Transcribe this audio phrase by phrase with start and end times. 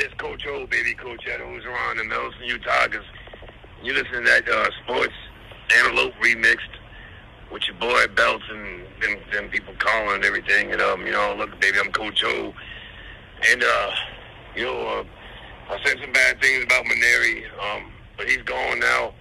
[0.00, 2.86] it's Coach O, baby, Coach Ed Orgeron and Nelson Utah.
[3.82, 5.12] You listen to that uh, Sports
[5.76, 6.74] Antelope remixed
[7.52, 10.72] with your boy Belts and them, them people calling and everything.
[10.72, 12.54] And, um, you know, look, baby, I'm Coach O.
[13.50, 13.90] And, uh,
[14.56, 15.04] you know, uh,
[15.70, 19.12] I said some bad things about Mainieri, um, but he's gone now.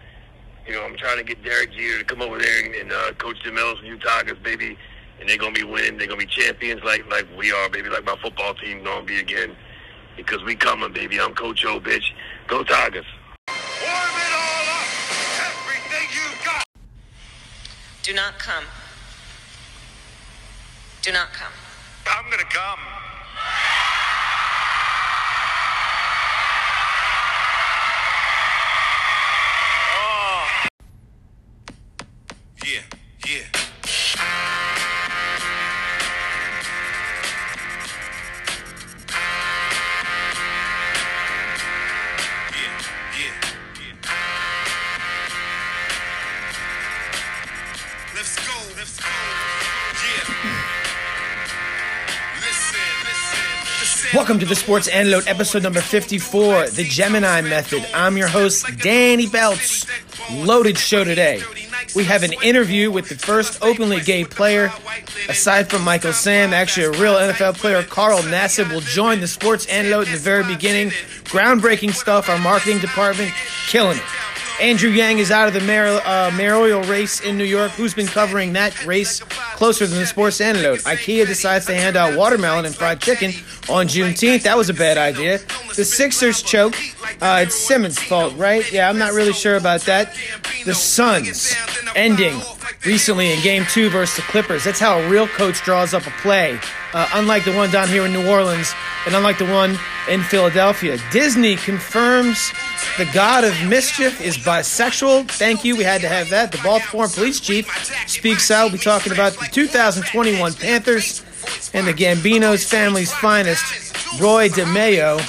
[0.65, 3.11] You know, I'm trying to get Derek Jeter to come over there and, and uh,
[3.17, 4.77] coach the Mills and baby.
[5.19, 5.97] And they're to be winning.
[5.97, 9.19] They're to be champions like like we are, baby, like my football team to be
[9.19, 9.53] again.
[10.19, 11.17] Because we coming, baby.
[11.17, 12.11] I'm Coach O, bitch.
[12.47, 13.05] Go Tigers.
[18.03, 18.65] Do not come.
[21.01, 21.53] Do not come.
[22.05, 23.08] I'm going to come.
[54.29, 57.83] Welcome to the Sports Antidote, episode number 54, The Gemini Method.
[57.95, 59.87] I'm your host, Danny Belts.
[60.31, 61.41] Loaded show today.
[61.95, 64.71] We have an interview with the first openly gay player.
[65.29, 69.65] Aside from Michael Sam, actually a real NFL player, Carl Nassib will join the Sports
[69.65, 70.89] Antidote in the very beginning.
[71.23, 73.33] Groundbreaking stuff, our marketing department
[73.65, 74.03] killing it.
[74.61, 77.71] Andrew Yang is out of the mayor, uh, mayoral race in New York.
[77.71, 79.21] Who's been covering that race
[79.59, 80.79] closer than the sports antidote?
[80.79, 83.31] IKEA decides to hand out watermelon and fried chicken
[83.69, 84.43] on Juneteenth.
[84.43, 85.39] That was a bad idea.
[85.75, 86.75] The Sixers choke.
[87.21, 88.71] Uh, it's Simmons' fault, right?
[88.71, 90.15] Yeah, I'm not really sure about that.
[90.63, 91.53] The Suns
[91.93, 92.39] ending
[92.85, 94.63] recently in Game Two versus the Clippers.
[94.63, 96.57] That's how a real coach draws up a play.
[96.93, 98.73] Uh, unlike the one down here in New Orleans,
[99.05, 99.77] and unlike the one
[100.09, 102.51] in Philadelphia, Disney confirms
[102.97, 105.29] the god of mischief is bisexual.
[105.29, 105.75] Thank you.
[105.75, 106.51] We had to have that.
[106.51, 107.67] The Baltimore police chief
[108.07, 108.63] speaks out.
[108.63, 111.23] We'll be talking about the 2021 Panthers
[111.73, 115.19] and the Gambino's family's finest, Roy DeMeo,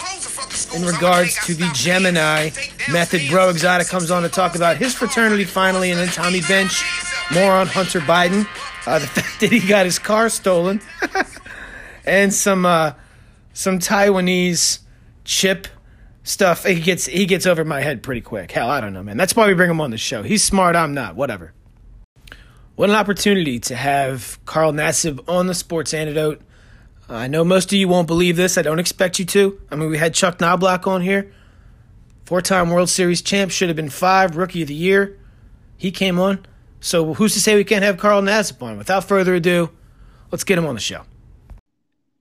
[0.75, 2.51] in regards to the Gemini
[2.91, 3.23] method.
[3.31, 6.83] Breaux Exotic comes on to talk about his fraternity finally, and then Tommy Bench,
[7.33, 8.47] more on Hunter Biden,
[8.87, 10.81] uh, the fact that he got his car stolen,
[12.05, 12.93] and some uh,
[13.53, 14.81] some Taiwanese
[15.25, 15.67] chip
[16.23, 16.65] stuff.
[16.65, 18.51] He gets he gets over my head pretty quick.
[18.51, 19.17] Hell, I don't know, man.
[19.17, 20.23] That's why we bring him on the show.
[20.23, 20.77] He's smart.
[20.77, 21.17] I'm not.
[21.17, 21.53] Whatever.
[22.81, 26.41] What an opportunity to have Carl Nassib on the Sports Antidote.
[27.11, 28.57] I know most of you won't believe this.
[28.57, 29.61] I don't expect you to.
[29.71, 31.31] I mean, we had Chuck Knobloch on here,
[32.25, 35.19] four-time World Series champ, should have been five, Rookie of the Year.
[35.77, 36.47] He came on.
[36.81, 38.79] So who's to say we can't have Carl Nassib on?
[38.79, 39.69] Without further ado,
[40.31, 41.03] let's get him on the show.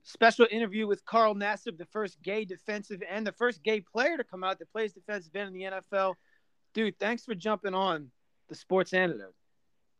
[0.03, 4.25] Special interview with Carl Nassib, the first gay defensive and the first gay player to
[4.25, 6.16] come out that plays defensive end in the NFL.
[6.74, 8.12] Dude, thanks for jumping on
[8.50, 9.36] the Sports Antidote.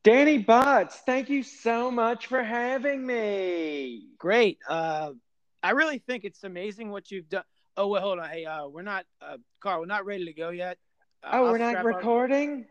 [0.04, 4.08] Danny Butts, thank you so much for having me.
[4.18, 4.58] Great.
[4.68, 5.12] Uh,
[5.62, 7.44] I really think it's amazing what you've done.
[7.76, 8.30] Oh, well, hold on.
[8.30, 10.78] Hey, uh, we're not, uh, Carl, we're not ready to go yet.
[11.24, 12.66] Uh, Oh, I'll we're not strap our- recording?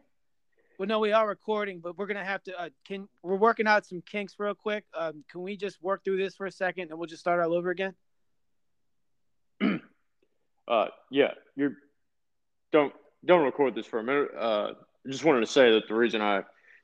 [0.78, 2.56] Well, no, we are recording, but we're gonna have to.
[2.56, 4.84] Uh, can we're working out some kinks real quick?
[4.94, 7.52] Um, can we just work through this for a second, and we'll just start all
[7.52, 7.94] over again?
[10.68, 11.72] Uh, yeah, you're.
[12.72, 12.92] Don't
[13.24, 14.28] don't record this for a minute.
[14.38, 14.72] Uh,
[15.06, 16.42] I just wanted to say that the reason I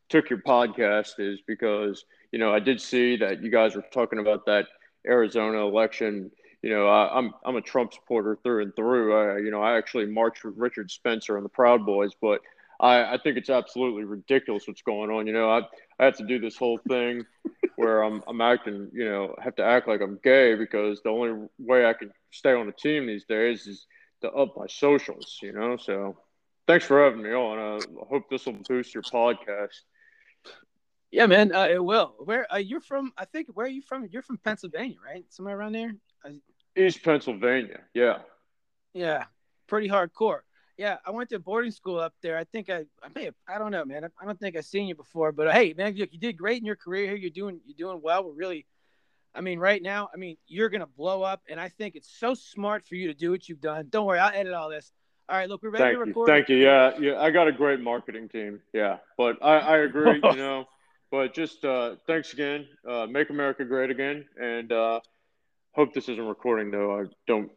[0.09, 4.19] took your podcast is because you know I did see that you guys were talking
[4.19, 4.67] about that
[5.07, 6.31] Arizona election.
[6.63, 9.15] You know, I, I'm I'm a Trump supporter through and through.
[9.15, 12.41] I, you know, I actually marched with Richard Spencer and the Proud Boys, but
[12.81, 15.27] I, I think it's absolutely ridiculous what's going on.
[15.27, 15.61] You know, I
[15.99, 17.25] I had to do this whole thing
[17.77, 21.49] where I'm I'm acting, you know, have to act like I'm gay because the only
[21.59, 23.87] way I can stay on the team these days is
[24.23, 25.39] to up my socials.
[25.43, 26.17] You know, so
[26.67, 27.59] thanks for having me on.
[27.59, 29.83] I hope this will boost your podcast.
[31.15, 32.13] Yeah, man, uh, it will.
[32.19, 33.13] Where uh, you're from?
[33.17, 34.09] I think where are you from?
[34.11, 35.25] You're from Pennsylvania, right?
[35.29, 35.95] Somewhere around there.
[36.77, 38.19] East Pennsylvania, yeah.
[38.95, 39.27] yeah,
[39.69, 40.41] pretty hardcore.
[40.77, 42.37] Yeah, I went to boarding school up there.
[42.37, 44.05] I think I, I may have, I don't know, man.
[44.21, 46.65] I, don't think I've seen you before, but hey, man, you, you did great in
[46.65, 47.15] your career here.
[47.15, 48.25] You're doing, you're doing well.
[48.25, 48.67] We're really,
[49.37, 52.35] I mean, right now, I mean, you're gonna blow up, and I think it's so
[52.35, 53.87] smart for you to do what you've done.
[53.89, 54.91] Don't worry, I'll edit all this.
[55.29, 56.29] All right, look, we're ready Thank to you, record.
[56.29, 56.57] thank you.
[56.57, 57.21] Yeah, yeah.
[57.21, 58.61] I got a great marketing team.
[58.73, 60.15] Yeah, but I, I agree.
[60.25, 60.67] you know,
[61.15, 62.67] but just uh, thanks again.
[62.89, 64.99] Uh, make America great again, and uh,
[65.73, 66.99] hope this isn't recording though.
[67.01, 67.51] I don't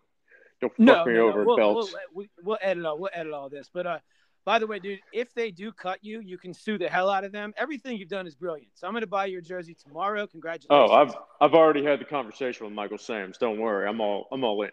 [0.62, 1.30] don't fuck No, me no, no.
[1.30, 1.92] over, We'll, belts.
[1.94, 3.00] we'll, we- we'll edit all.
[3.00, 3.68] We'll edit all this.
[3.74, 4.00] But uh,
[4.46, 7.24] by the way, dude, if they do cut you, you can sue the hell out
[7.24, 7.52] of them.
[7.58, 8.70] Everything you've done is brilliant.
[8.76, 10.28] So I'm gonna buy your jersey tomorrow.
[10.28, 10.68] Congratulations.
[10.92, 13.40] Oh, I've I've already had the conversation with Michael Sams.
[13.40, 14.72] Don't worry, I'm all I'm all in.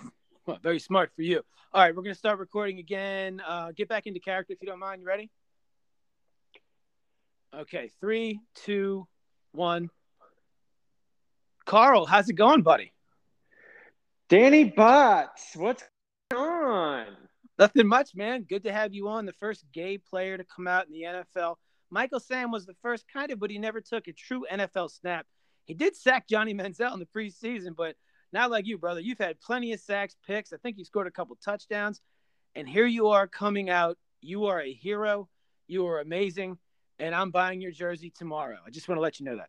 [0.44, 1.40] Well, very smart for you.
[1.72, 3.40] All right, we're gonna start recording again.
[3.46, 5.00] Uh, get back into character if you don't mind.
[5.00, 5.30] You ready?
[7.54, 9.06] Okay, three, two,
[9.52, 9.90] one.
[11.66, 12.92] Carl, how's it going, buddy?
[14.30, 15.84] Danny Butts, what's
[16.30, 17.06] going on?
[17.58, 18.44] Nothing much, man.
[18.48, 19.26] Good to have you on.
[19.26, 21.56] The first gay player to come out in the NFL.
[21.90, 25.26] Michael Sam was the first kind of, but he never took a true NFL snap.
[25.66, 27.96] He did sack Johnny Manziel in the preseason, but
[28.32, 29.00] not like you, brother.
[29.00, 30.54] You've had plenty of sacks, picks.
[30.54, 32.00] I think you scored a couple touchdowns.
[32.54, 33.98] And here you are coming out.
[34.22, 35.28] You are a hero.
[35.68, 36.56] You are amazing.
[36.98, 38.58] And I'm buying your jersey tomorrow.
[38.66, 39.48] I just want to let you know that.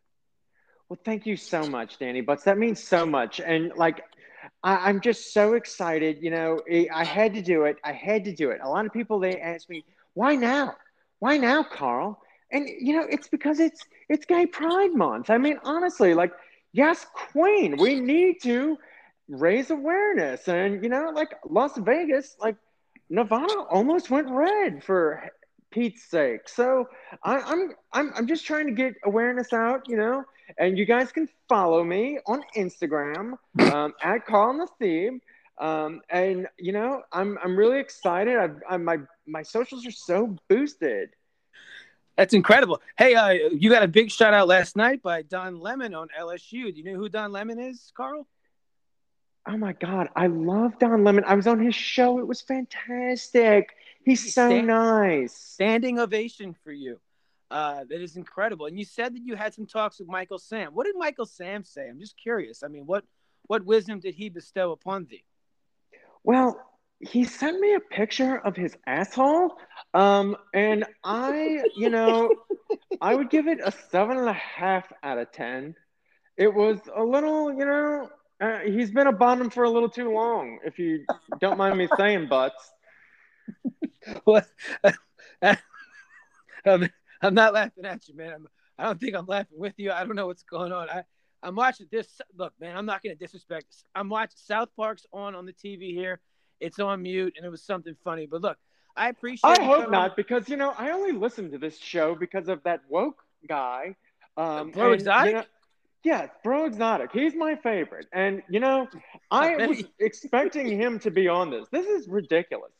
[0.88, 2.44] Well, thank you so much, Danny Butts.
[2.44, 3.40] That means so much.
[3.40, 4.04] And like,
[4.62, 6.18] I, I'm just so excited.
[6.20, 7.76] You know, I I had to do it.
[7.82, 8.60] I had to do it.
[8.62, 10.74] A lot of people they ask me, why now?
[11.20, 12.20] Why now, Carl?
[12.50, 15.30] And you know, it's because it's it's Gay Pride Month.
[15.30, 16.32] I mean, honestly, like,
[16.72, 18.76] yes, Queen, we need to
[19.28, 20.46] raise awareness.
[20.48, 22.56] And you know, like Las Vegas, like
[23.08, 25.30] Nevada almost went red for
[25.74, 26.48] Pete's sake.
[26.48, 26.88] So
[27.24, 30.24] I, I'm I'm I'm just trying to get awareness out, you know.
[30.58, 33.34] And you guys can follow me on Instagram
[33.72, 35.20] um, at Carl Theme.
[35.58, 38.38] Um, and you know, I'm I'm really excited.
[38.38, 41.10] I've, I'm, my my socials are so boosted.
[42.16, 42.80] That's incredible.
[42.96, 46.72] Hey, uh, you got a big shout out last night by Don Lemon on LSU.
[46.72, 48.28] Do you know who Don Lemon is, Carl?
[49.48, 51.24] Oh my God, I love Don Lemon.
[51.26, 52.20] I was on his show.
[52.20, 53.74] It was fantastic.
[54.04, 55.34] He's so Stand- nice.
[55.34, 57.00] Standing ovation for you.
[57.50, 58.66] Uh, that is incredible.
[58.66, 60.72] And you said that you had some talks with Michael Sam.
[60.72, 61.88] What did Michael Sam say?
[61.88, 62.62] I'm just curious.
[62.62, 63.04] I mean, what
[63.46, 65.24] what wisdom did he bestow upon thee?
[66.24, 66.58] Well,
[67.00, 69.56] he sent me a picture of his asshole.
[69.92, 72.34] Um, and I, you know,
[73.00, 75.74] I would give it a seven and a half out of ten.
[76.36, 78.08] It was a little, you know,
[78.40, 81.04] uh, he's been a bottom for a little too long, if you
[81.40, 82.72] don't mind me saying, butts.
[84.24, 84.46] What?
[86.66, 86.88] I'm,
[87.20, 88.32] I'm not laughing at you, man.
[88.32, 88.48] I'm,
[88.78, 89.92] I don't think I'm laughing with you.
[89.92, 90.88] I don't know what's going on.
[90.90, 91.04] I,
[91.42, 92.20] I'm watching this.
[92.36, 93.66] Look, man, I'm not going to disrespect.
[93.68, 93.84] This.
[93.94, 96.20] I'm watching South Park's on on the TV here.
[96.60, 98.26] It's on mute, and it was something funny.
[98.26, 98.56] But look,
[98.96, 99.58] I appreciate.
[99.58, 102.80] I hope not, because you know I only listen to this show because of that
[102.88, 103.96] woke guy.
[104.36, 105.26] Um, Bro and, Exotic?
[105.30, 105.46] you know-
[106.04, 107.10] yeah, Breaux Exotic.
[107.12, 108.86] He's my favorite, and you know
[109.30, 111.66] I was expecting him to be on this.
[111.70, 112.72] This is ridiculous.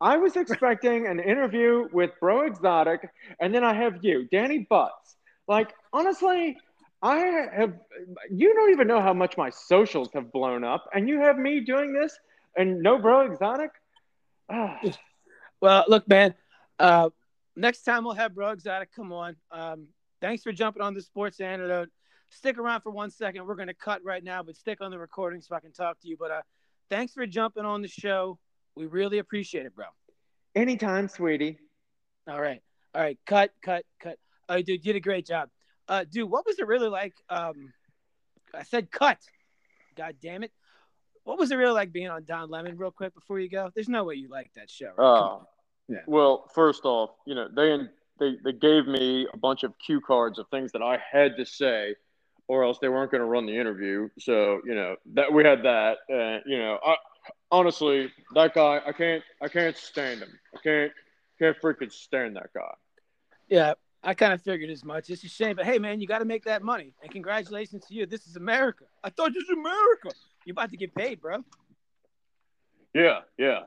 [0.00, 3.08] I was expecting an interview with Breaux Exotic,
[3.38, 5.16] and then I have you, Danny Butts.
[5.46, 6.56] Like honestly,
[7.02, 7.74] I have.
[8.30, 11.60] You don't even know how much my socials have blown up, and you have me
[11.60, 12.18] doing this,
[12.56, 13.70] and no Breaux Exotic.
[14.48, 14.80] Ah.
[15.60, 16.34] Well, look, man.
[16.78, 17.10] Uh,
[17.54, 19.36] next time we'll have Breaux Exotic come on.
[19.50, 19.88] Um,
[20.20, 21.90] thanks for jumping on the Sports Antidote.
[22.30, 23.46] Stick around for one second.
[23.46, 26.00] We're going to cut right now, but stick on the recording so I can talk
[26.00, 26.16] to you.
[26.18, 26.42] But uh,
[26.88, 28.38] thanks for jumping on the show.
[28.80, 29.84] We really appreciate it, bro.
[30.54, 31.58] Anytime, sweetie.
[32.26, 32.62] All right.
[32.94, 33.18] All right.
[33.26, 34.16] Cut, cut, cut.
[34.48, 35.50] Oh, dude, you did a great job.
[35.86, 37.12] Uh, dude, what was it really like?
[37.28, 37.74] Um,
[38.54, 39.18] I said cut.
[39.96, 40.50] God damn it.
[41.24, 43.70] What was it really like being on Don Lemon, real quick, before you go?
[43.74, 44.92] There's no way you like that show.
[44.96, 44.96] Right?
[44.96, 45.46] Come Oh.
[45.88, 45.98] Yeah.
[46.06, 47.76] Well, first off, you know they
[48.18, 51.44] they they gave me a bunch of cue cards of things that I had to
[51.44, 51.96] say,
[52.48, 54.08] or else they weren't going to run the interview.
[54.20, 55.98] So you know that we had that.
[56.08, 56.94] Uh, you know, I
[57.50, 60.38] honestly that guy I can't I can't stand him.
[60.54, 60.92] I can't
[61.38, 62.74] can't freaking stand that guy.
[63.48, 65.10] Yeah, I kind of figured as much.
[65.10, 66.94] It's a shame, but hey, man, you got to make that money.
[67.02, 68.06] And congratulations to you.
[68.06, 68.84] This is America.
[69.02, 70.10] I thought this was America.
[70.44, 71.44] You're about to get paid, bro.
[72.94, 73.60] Yeah, yeah.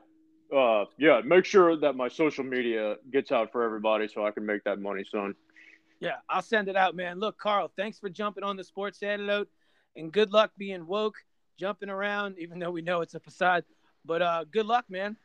[0.54, 4.44] Uh, yeah, make sure that my social media gets out for everybody so I can
[4.46, 5.34] make that money, son.
[6.00, 7.18] Yeah, I'll send it out, man.
[7.18, 9.48] Look, Carl, thanks for jumping on the Sports Antidote,
[9.96, 11.16] and good luck being woke,
[11.58, 13.64] jumping around, even though we know it's a facade.
[14.04, 15.16] But uh, good luck, man.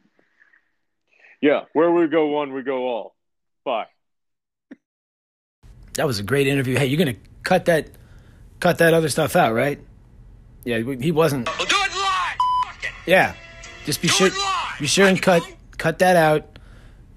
[1.41, 3.15] Yeah, where we go one, we go all.
[3.65, 3.85] Bye.
[5.93, 6.77] That was a great interview.
[6.77, 7.89] Hey, you're gonna cut that,
[8.59, 9.79] cut that other stuff out, right?
[10.63, 11.45] Yeah, he wasn't.
[11.45, 12.37] Do it live.
[13.05, 13.33] Yeah,
[13.85, 14.79] just be Do sure, it live.
[14.79, 15.43] be sure and cut,
[15.77, 16.59] cut that out.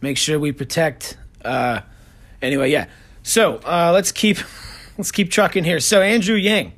[0.00, 1.16] Make sure we protect.
[1.44, 1.80] Uh,
[2.40, 2.86] anyway, yeah.
[3.22, 4.38] So uh, let's keep,
[4.98, 5.80] let's keep trucking here.
[5.80, 6.72] So Andrew Yang,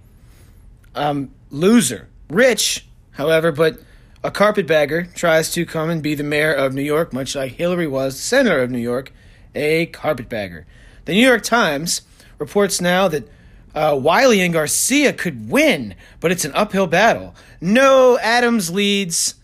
[0.95, 3.79] um, loser, rich, however, but
[4.25, 7.87] a carpetbagger tries to come and be the mayor of New York, much like Hillary
[7.87, 9.13] was senator of New York,
[9.55, 10.67] a carpetbagger.
[11.05, 12.01] The New York Times
[12.39, 13.29] reports now that
[13.75, 17.35] uh, Wiley and Garcia could win, but it's an uphill battle.
[17.61, 19.35] No, Adams leads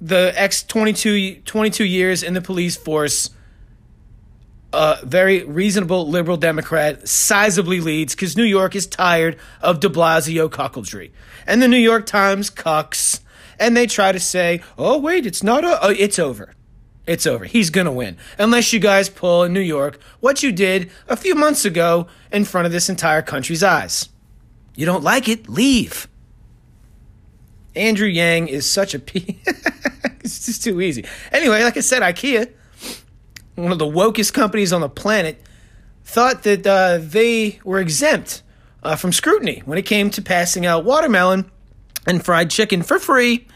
[0.00, 3.28] the ex 22, 22 years in the police force.
[4.72, 10.48] A very reasonable liberal Democrat sizably leads because New York is tired of de Blasio
[10.48, 11.10] cuckoldry.
[11.46, 13.20] And the New York Times cucks
[13.64, 15.64] and they try to say, "Oh wait, it's not.
[15.64, 16.52] A- oh, it's over.
[17.06, 17.46] It's over.
[17.46, 21.34] He's gonna win." Unless you guys pull in New York what you did a few
[21.34, 24.10] months ago in front of this entire country's eyes.
[24.76, 25.48] You don't like it?
[25.48, 26.08] Leave.
[27.74, 29.40] Andrew Yang is such a p.
[30.20, 31.06] it's just too easy.
[31.32, 32.52] Anyway, like I said, IKEA,
[33.54, 35.40] one of the wokest companies on the planet,
[36.04, 38.42] thought that uh, they were exempt
[38.82, 41.50] uh, from scrutiny when it came to passing out watermelon
[42.06, 43.46] and fried chicken for free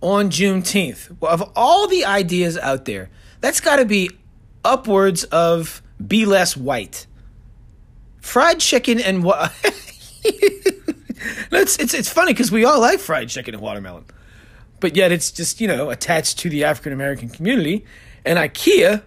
[0.00, 1.16] on Juneteenth.
[1.20, 4.10] Well, of all the ideas out there, that's got to be
[4.64, 7.06] upwards of be less white.
[8.20, 9.52] Fried chicken and what?
[10.24, 14.04] it's, it's it's funny because we all like fried chicken and watermelon,
[14.78, 17.84] but yet it's just you know attached to the African American community,
[18.24, 19.02] and IKEA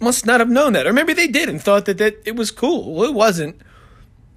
[0.00, 2.50] must not have known that, or maybe they did and thought that that it was
[2.50, 2.94] cool.
[2.94, 3.60] Well, it wasn't.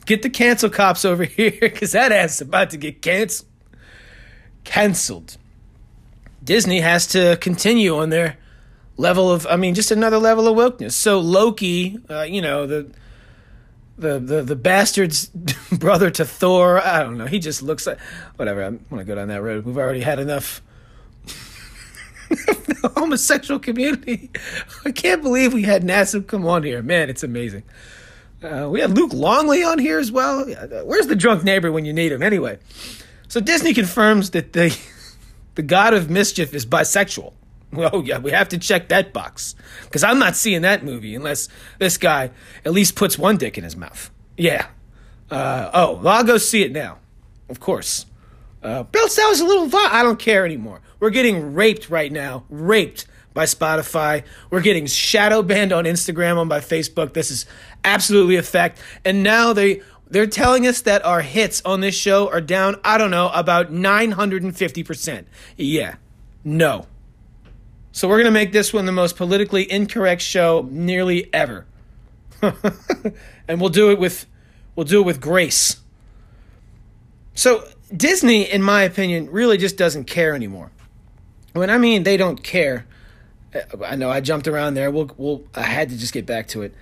[0.06, 3.50] Get the cancel cops over here because that ass is about to get canceled.
[4.64, 5.38] Cancelled.
[6.46, 8.38] Disney has to continue on their
[8.98, 10.94] level of, I mean, just another level of wokeness.
[10.94, 12.92] So Loki, uh, you know, the
[13.98, 15.28] the the the bastard's
[15.72, 16.80] brother to Thor.
[16.86, 17.26] I don't know.
[17.26, 18.00] He just looks like
[18.36, 18.64] whatever.
[18.64, 19.66] I want to go down that road.
[19.66, 20.62] We've already had enough.
[22.30, 24.32] the homosexual community.
[24.84, 26.82] I can't believe we had NASA come on here.
[26.82, 27.64] Man, it's amazing.
[28.44, 30.46] Uh, we had Luke Longley on here as well.
[30.84, 32.22] Where's the drunk neighbor when you need him?
[32.22, 32.60] Anyway,
[33.28, 34.76] so Disney confirms that the
[35.56, 37.34] the god of mischief is bisexual.
[37.74, 41.50] Well, yeah, we have to check that box because I'm not seeing that movie unless
[41.78, 42.32] this guy
[42.64, 44.12] at least puts one dick in his mouth.
[44.38, 44.68] Yeah.
[45.30, 47.00] Uh, oh, well, I'll go see it now.
[47.50, 48.06] Of course.
[48.64, 49.68] Uh, Bill, that was a little.
[49.68, 50.82] Vi- I don't care anymore.
[51.00, 52.46] We're getting raped right now.
[52.50, 54.24] Raped by Spotify.
[54.50, 57.14] We're getting shadow banned on Instagram and by Facebook.
[57.14, 57.46] This is
[57.84, 58.80] absolutely a fact.
[59.04, 62.80] And now they they're telling us that our hits on this show are down.
[62.84, 65.28] I don't know about nine hundred and fifty percent.
[65.58, 65.96] Yeah.
[66.44, 66.88] No.
[67.92, 71.66] So we're gonna make this one the most politically incorrect show nearly ever.
[72.42, 74.26] and we'll do it with
[74.76, 75.78] we'll do it with grace.
[77.34, 80.72] So Disney, in my opinion, really just doesn't care anymore.
[81.54, 82.86] When I mean they don't care,
[83.54, 84.92] uh, I know I jumped around there.
[84.92, 86.74] We'll, we'll, I had to just get back to it.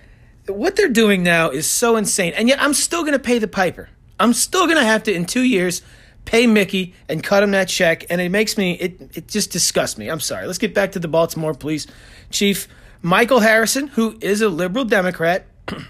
[0.48, 3.48] What they're doing now is so insane, and yet I'm still going to pay the
[3.48, 3.90] piper.
[4.20, 5.82] I'm still going to have to, in two years,
[6.26, 9.98] pay Mickey and cut him that check, and it makes me, it, it just disgusts
[9.98, 10.10] me.
[10.10, 10.46] I'm sorry.
[10.46, 11.88] Let's get back to the Baltimore Police
[12.30, 12.68] Chief
[13.02, 15.46] Michael Harrison, who is a liberal Democrat.
[15.68, 15.86] And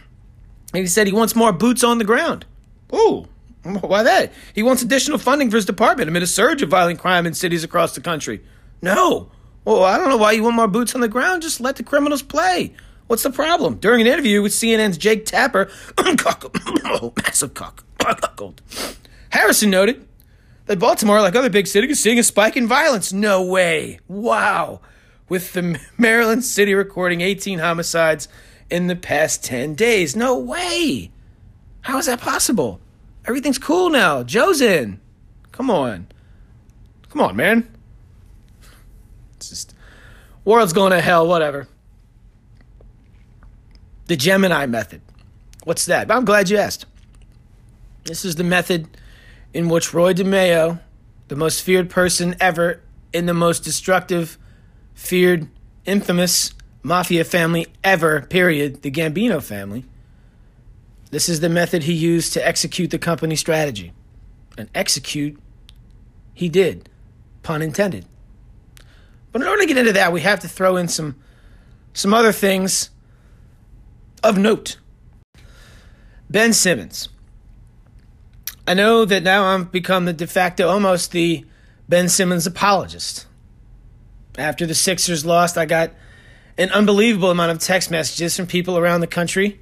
[0.74, 2.46] he said he wants more boots on the ground.
[2.92, 3.28] Oh,
[3.64, 4.34] why that?
[4.54, 7.64] He wants additional funding for his department amid a surge of violent crime in cities
[7.64, 8.44] across the country.
[8.82, 9.32] No.
[9.66, 11.42] Well, I don't know why you want more boots on the ground.
[11.42, 12.74] Just let the criminals play.
[13.08, 13.76] What's the problem?
[13.78, 17.84] During an interview with CNN's Jake Tapper, oh, massive cock,
[19.30, 20.08] Harrison noted
[20.66, 23.12] that Baltimore, like other big cities, is seeing a spike in violence.
[23.12, 24.00] No way.
[24.08, 24.82] Wow.
[25.30, 28.28] With the Maryland city recording 18 homicides
[28.70, 30.16] in the past 10 days.
[30.16, 31.12] No way.
[31.82, 32.80] How is that possible?
[33.26, 34.24] Everything's cool now.
[34.24, 35.00] Joe's in.
[35.52, 36.08] Come on.
[37.10, 37.70] Come on, man.
[39.36, 39.76] It's just
[40.46, 41.68] world's going to hell, whatever.
[44.14, 45.02] The Gemini method.
[45.64, 46.12] What's that?
[46.12, 46.86] I'm glad you asked.
[48.04, 48.88] This is the method
[49.56, 50.80] in which Roy DeMeo,
[51.30, 52.80] the most feared person ever
[53.12, 54.38] in the most destructive,
[54.94, 55.48] feared,
[55.86, 56.54] infamous
[56.84, 59.84] mafia family ever, period, the Gambino family.
[61.10, 63.94] This is the method he used to execute the company strategy.
[64.60, 65.40] And execute,
[66.36, 66.88] he did.
[67.42, 68.06] Pun intended.
[69.32, 71.16] But in order to get into that, we have to throw in some
[71.94, 72.92] some other things
[74.24, 74.78] of note.
[76.30, 77.10] Ben Simmons.
[78.66, 81.46] I know that now I've become the de facto almost the
[81.90, 83.28] Ben Simmons apologist.
[84.38, 85.92] After the Sixers lost, I got
[86.58, 89.60] an unbelievable amount of text messages from people around the country,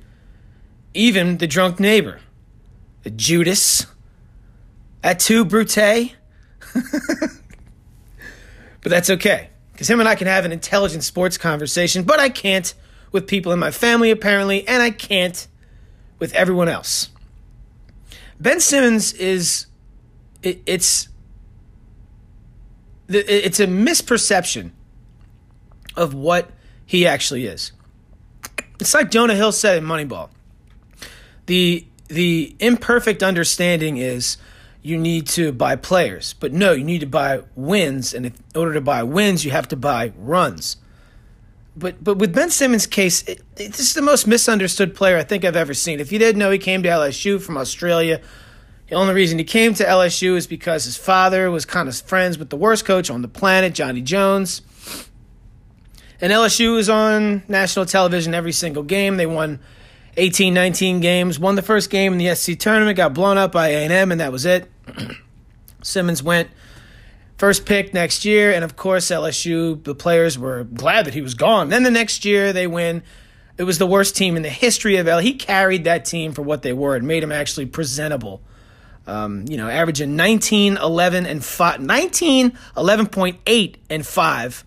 [0.94, 2.20] even the drunk neighbor,
[3.04, 3.88] the Judas,
[5.04, 6.16] Atu Brute.
[8.82, 9.50] but that's okay.
[9.72, 12.74] Because him and I can have an intelligent sports conversation, but I can't
[13.12, 15.48] with people in my family, apparently, and I can't
[16.20, 17.10] with everyone else.
[18.40, 19.68] Ben Simmons is,
[20.42, 21.10] it, it's,
[23.10, 24.72] it's a misperception
[25.96, 26.50] of what
[26.86, 27.72] he actually is.
[28.80, 30.30] It's like Jonah Hill said in Moneyball.
[31.46, 34.38] The the imperfect understanding is
[34.82, 36.34] you need to buy players.
[36.34, 39.68] But no, you need to buy wins, and in order to buy wins, you have
[39.70, 40.78] to buy runs.
[41.76, 45.24] But but with Ben Simmons' case, it, it, this is the most misunderstood player I
[45.24, 46.00] think I've ever seen.
[46.00, 48.22] If you didn't know, he came to LSU from Australia.
[48.90, 52.38] The only reason he came to LSU is because his father was kind of friends
[52.38, 54.62] with the worst coach on the planet, Johnny Jones.
[56.20, 59.16] And LSU was on national television every single game.
[59.16, 59.62] They won
[60.18, 63.70] 18, 19 games, won the first game in the SC tournament, got blown up by
[63.70, 64.70] A&M, and that was it.
[65.84, 66.50] Simmons went
[67.42, 71.34] first pick next year, and of course LSU, the players were glad that he was
[71.34, 71.70] gone.
[71.70, 73.02] Then the next year they win.
[73.58, 75.18] It was the worst team in the history of L.
[75.18, 78.44] He carried that team for what they were and made them actually presentable.
[79.08, 84.66] Um, you know, averaging 19, 11, and 5, 19, 11.8 and 5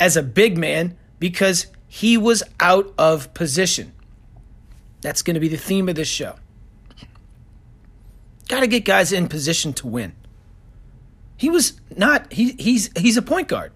[0.00, 3.92] as a big man because he was out of position.
[5.02, 6.36] That's going to be the theme of this show.
[8.48, 10.14] Got to get guys in position to win.
[11.44, 13.70] He was not he he's he's a point guard.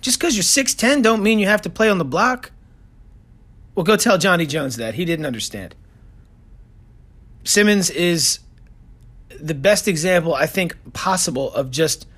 [0.00, 2.50] Just cuz you're 6'10 don't mean you have to play on the block.
[3.76, 4.94] Well, go tell Johnny Jones that.
[4.94, 5.76] He didn't understand.
[7.44, 8.40] Simmons is
[9.40, 12.08] the best example I think possible of just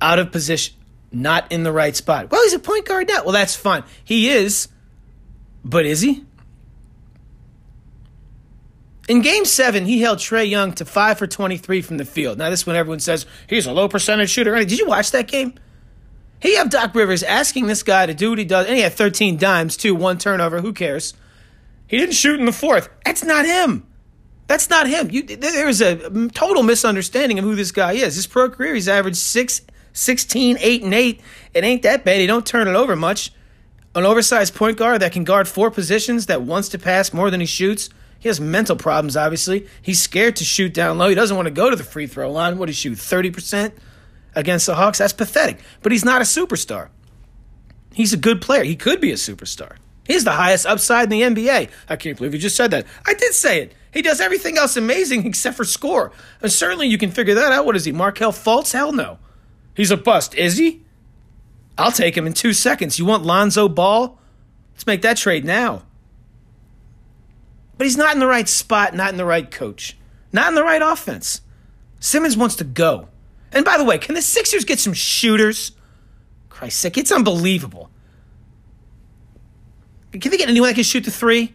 [0.00, 0.76] out of position,
[1.10, 2.30] not in the right spot.
[2.30, 3.24] Well, he's a point guard now.
[3.24, 3.82] Well, that's fine.
[4.04, 4.68] He is,
[5.64, 6.24] but is he?
[9.08, 12.38] In game seven, he held Trae Young to five for 23 from the field.
[12.38, 14.56] Now, this is when everyone says he's a low percentage shooter.
[14.56, 15.54] Did you watch that game?
[16.40, 18.92] He had Doc Rivers asking this guy to do what he does, and he had
[18.92, 20.60] 13 dimes, too, one turnover.
[20.60, 21.14] Who cares?
[21.86, 22.88] He didn't shoot in the fourth.
[23.04, 23.86] That's not him.
[24.46, 25.10] That's not him.
[25.10, 28.16] You, there's a total misunderstanding of who this guy is.
[28.16, 29.62] His pro career, he's averaged six,
[29.94, 31.20] 16, 8, and 8.
[31.54, 32.20] It ain't that bad.
[32.20, 33.32] He don't turn it over much.
[33.94, 37.40] An oversized point guard that can guard four positions, that wants to pass more than
[37.40, 37.88] he shoots.
[38.24, 39.68] He has mental problems, obviously.
[39.82, 41.10] He's scared to shoot down low.
[41.10, 42.56] He doesn't want to go to the free throw line.
[42.56, 42.96] What did he shoot?
[42.96, 43.74] 30%
[44.34, 44.96] against the Hawks?
[44.96, 45.60] That's pathetic.
[45.82, 46.88] But he's not a superstar.
[47.92, 48.64] He's a good player.
[48.64, 49.76] He could be a superstar.
[50.06, 51.68] He's the highest upside in the NBA.
[51.86, 52.86] I can't believe you just said that.
[53.06, 53.74] I did say it.
[53.92, 56.10] He does everything else amazing except for score.
[56.40, 57.66] And certainly you can figure that out.
[57.66, 58.72] What is he, Markelle Fultz?
[58.72, 59.18] Hell no.
[59.76, 60.34] He's a bust.
[60.34, 60.82] Is he?
[61.76, 62.98] I'll take him in two seconds.
[62.98, 64.18] You want Lonzo Ball?
[64.72, 65.82] Let's make that trade now.
[67.76, 69.96] But he's not in the right spot, not in the right coach,
[70.32, 71.40] not in the right offense.
[72.00, 73.08] Simmons wants to go.
[73.52, 75.72] And by the way, can the Sixers get some shooters?
[76.48, 77.90] Christ's sake, it's unbelievable.
[80.12, 81.52] Can they get anyone that can shoot the three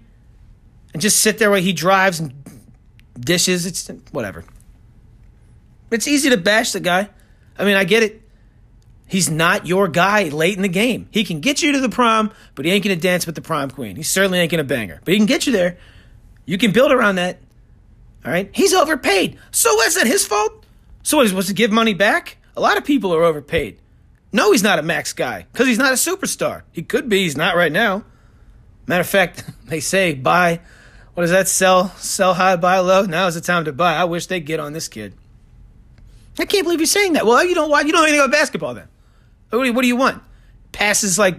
[0.93, 2.33] and just sit there while he drives and
[3.17, 3.65] dishes?
[3.65, 4.43] It's whatever.
[5.91, 7.09] It's easy to bash the guy.
[7.57, 8.21] I mean, I get it.
[9.07, 11.07] He's not your guy late in the game.
[11.11, 13.71] He can get you to the prom, but he ain't to dance with the prom
[13.71, 13.95] queen.
[13.95, 15.77] He certainly ain't to bang her, but he can get you there.
[16.49, 17.37] You can build around that.
[18.25, 18.49] All right?
[18.51, 19.37] He's overpaid.
[19.51, 20.65] So what's that his fault?
[21.03, 22.37] So he's supposed to give money back?
[22.57, 23.77] A lot of people are overpaid.
[24.33, 26.63] No, he's not a max guy because he's not a superstar.
[26.71, 27.19] He could be.
[27.19, 28.03] He's not right now.
[28.87, 30.59] Matter of fact, they say buy,
[31.13, 31.89] what does that sell?
[31.97, 33.03] Sell high, buy low.
[33.03, 33.93] Now is the time to buy.
[33.93, 35.13] I wish they'd get on this kid.
[36.39, 37.27] I can't believe you're saying that.
[37.27, 38.87] Well, you don't why you don't know anything about basketball then.
[39.51, 40.23] What do you, what do you want?
[40.71, 41.37] Passes like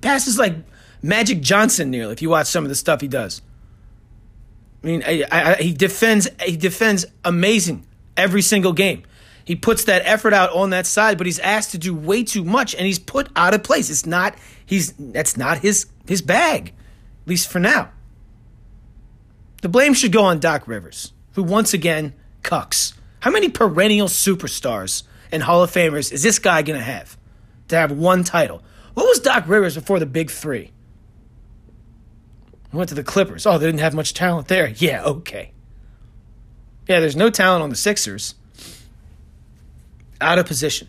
[0.00, 0.56] passes like
[1.02, 2.14] Magic Johnson nearly.
[2.14, 3.42] If you watch some of the stuff he does,
[4.82, 9.04] I mean, I, I, he defends he defends amazing every single game.
[9.44, 12.44] He puts that effort out on that side, but he's asked to do way too
[12.44, 13.90] much, and he's put out of place.
[13.90, 17.90] It's not he's that's not his his bag, at least for now.
[19.62, 22.94] The blame should go on Doc Rivers, who once again cucks.
[23.20, 27.18] How many perennial superstars and Hall of Famers is this guy going to have
[27.68, 28.62] to have one title?
[28.94, 30.72] What was Doc Rivers before the big three?
[32.72, 33.46] Went to the Clippers.
[33.46, 34.68] Oh, they didn't have much talent there.
[34.68, 35.52] Yeah, okay.
[36.86, 38.34] Yeah, there's no talent on the Sixers.
[40.20, 40.88] Out of position.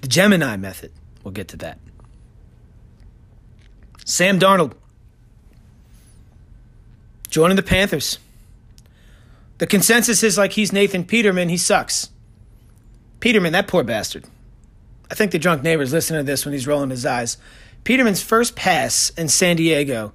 [0.00, 0.92] The Gemini method.
[1.22, 1.78] We'll get to that.
[4.04, 4.72] Sam Darnold
[7.30, 8.18] joining the Panthers.
[9.58, 12.10] The consensus is like he's Nathan Peterman, he sucks.
[13.20, 14.24] Peterman, that poor bastard.
[15.10, 17.38] I think the drunk neighbor's listening to this when he's rolling his eyes.
[17.84, 20.12] Peterman's first pass in San Diego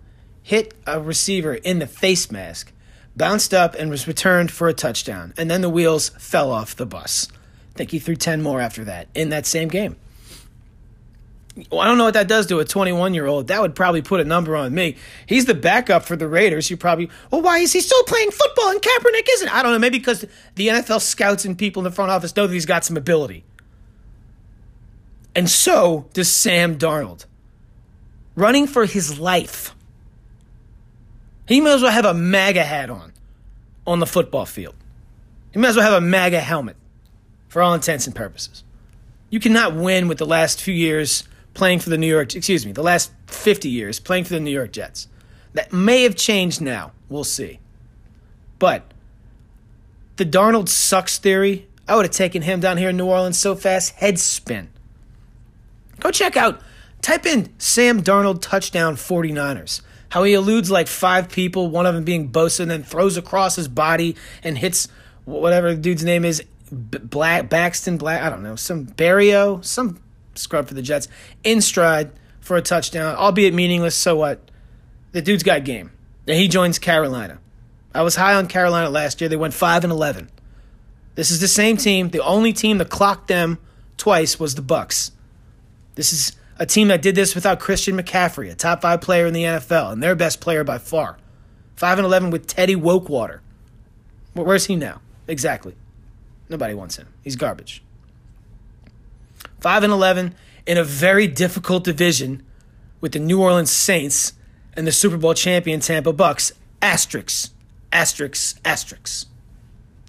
[0.47, 2.71] hit a receiver in the face mask,
[3.17, 5.33] bounced up, and was returned for a touchdown.
[5.35, 7.27] And then the wheels fell off the bus.
[7.75, 9.97] I think he threw 10 more after that in that same game.
[11.69, 13.47] Well, I don't know what that does to a 21 year old.
[13.47, 14.95] That would probably put a number on me.
[15.25, 16.69] He's the backup for the Raiders.
[16.69, 19.53] You probably, well, why is he still playing football and Kaepernick isn't?
[19.53, 19.79] I don't know.
[19.79, 20.23] Maybe because
[20.55, 23.43] the NFL scouts and people in the front office know that he's got some ability.
[25.35, 27.25] And so does Sam Darnold.
[28.37, 29.73] Running for his life.
[31.47, 33.13] He may as well have a MAGA hat on
[33.85, 34.75] on the football field.
[35.51, 36.75] He may as well have a MAGA helmet
[37.47, 38.63] for all intents and purposes.
[39.29, 42.71] You cannot win with the last few years playing for the New York, excuse me,
[42.71, 45.07] the last 50 years playing for the New York Jets.
[45.53, 46.91] That may have changed now.
[47.09, 47.59] We'll see.
[48.59, 48.83] But
[50.17, 53.55] the Darnold sucks theory, I would have taken him down here in New Orleans so
[53.55, 54.69] fast, head spin.
[55.99, 56.61] Go check out,
[57.01, 59.81] type in Sam Darnold touchdown 49ers.
[60.09, 63.55] How he eludes like five people, one of them being Bosa, and then throws across
[63.55, 64.87] his body and hits
[65.25, 70.01] whatever the dude's name is, Black Baxton Black, I don't know, some Barrio, some
[70.35, 71.07] scrub for the Jets,
[71.43, 73.95] in stride for a touchdown, albeit meaningless.
[73.95, 74.39] So what?
[75.11, 75.91] The dude's got game.
[76.27, 77.39] And he joins Carolina.
[77.93, 79.29] I was high on Carolina last year.
[79.29, 80.29] They went five and eleven.
[81.15, 82.09] This is the same team.
[82.09, 83.57] The only team that clocked them
[83.97, 85.11] twice was the Bucks.
[85.95, 89.33] This is a team that did this without Christian McCaffrey, a top five player in
[89.33, 91.17] the NFL, and their best player by far.
[91.75, 93.39] Five and eleven with Teddy Wokewater.
[94.33, 95.01] Where's he now?
[95.27, 95.75] Exactly.
[96.49, 97.07] Nobody wants him.
[97.23, 97.83] He's garbage.
[99.59, 102.43] Five and eleven in a very difficult division
[103.01, 104.33] with the New Orleans Saints
[104.75, 106.51] and the Super Bowl champion Tampa Bucks.
[106.81, 107.51] Asterisks,
[107.91, 109.25] asterisks, asterisks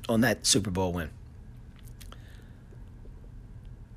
[0.09, 1.11] on that Super Bowl win.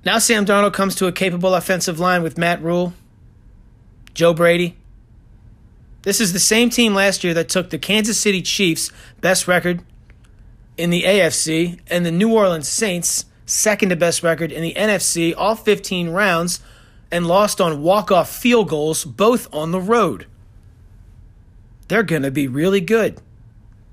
[0.04, 2.94] Now Sam Darnold comes to a capable offensive line with Matt Rhule,
[4.16, 4.76] Joe Brady.
[6.02, 9.84] This is the same team last year that took the Kansas City Chiefs' best record
[10.76, 15.36] in the AFC and the New Orleans Saints' second to best record in the NFC,
[15.38, 16.62] all 15 rounds,
[17.12, 20.26] and lost on walk-off field goals, both on the road.
[21.90, 23.20] They're going to be really good.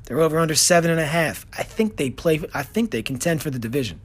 [0.05, 1.45] They're over under seven and a half.
[1.53, 2.41] I think they play.
[2.55, 4.01] I think they contend for the division.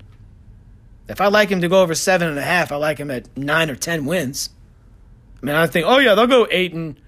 [1.08, 3.36] If I like him to go over seven and a half, I like him at
[3.38, 4.50] nine or ten wins.
[5.42, 7.00] I mean, I think, oh yeah, they'll go eight and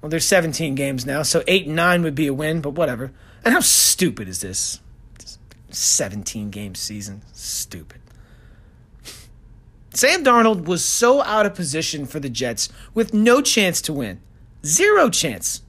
[0.00, 3.12] well, there's 17 games now, so eight and nine would be a win, but whatever.
[3.44, 4.80] And how stupid is this?
[5.70, 8.00] 17 game season, stupid.
[9.94, 14.20] Sam Darnold was so out of position for the Jets with no chance to win,
[14.66, 15.62] zero chance.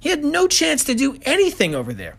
[0.00, 2.16] He had no chance to do anything over there.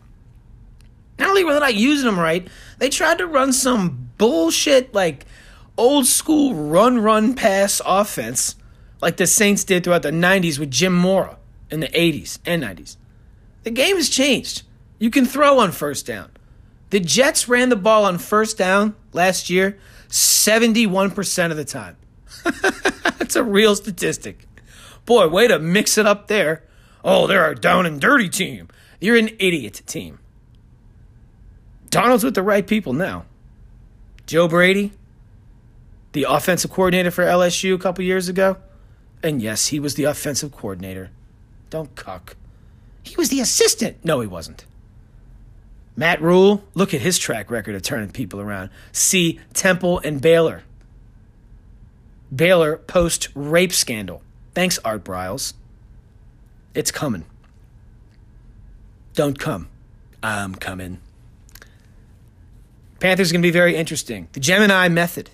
[1.20, 2.48] Not only were they not using him right,
[2.80, 5.26] they tried to run some bullshit like
[5.78, 8.56] old school run run pass offense
[9.02, 11.38] like the Saints did throughout the 90s with Jim Mora
[11.70, 12.98] in the 80s and 90s.
[13.64, 14.64] The game has changed.
[15.00, 16.32] You can throw on first down.
[16.92, 19.78] The Jets ran the ball on first down last year
[20.10, 21.98] 71% of the time.
[23.18, 24.48] That's a real statistic.
[25.06, 26.64] Boy, way to mix it up there.
[27.04, 28.70] Oh, they're a down and dirty team.
[29.00, 30.20] You're an idiot team.
[31.90, 33.26] Darnold's with the right people now.
[34.26, 34.92] Joe Brady,
[36.14, 38.58] the offensive coordinator for LSU a couple years ago.
[39.22, 41.12] And yes, he was the offensive coordinator.
[41.70, 42.36] Don't cuck.
[43.04, 44.04] He was the assistant.
[44.04, 44.66] No, he wasn't.
[45.96, 48.70] Matt Rhule, look at his track record of turning people around.
[48.92, 50.64] See Temple and Baylor.
[52.36, 54.22] Baylor post rape scandal.
[54.54, 55.54] Thanks, Art Briles.
[56.74, 57.26] It's coming.
[59.14, 59.70] Don't come.
[60.22, 61.00] I'm coming.
[63.00, 64.28] Panthers going to be very interesting.
[64.34, 65.30] The Gemini method.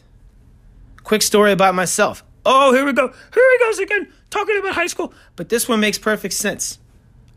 [1.04, 2.24] Quick story about myself.
[2.46, 3.08] Oh, here we go.
[3.08, 5.14] Here he goes again, talking about high school.
[5.36, 6.80] But this one makes perfect sense.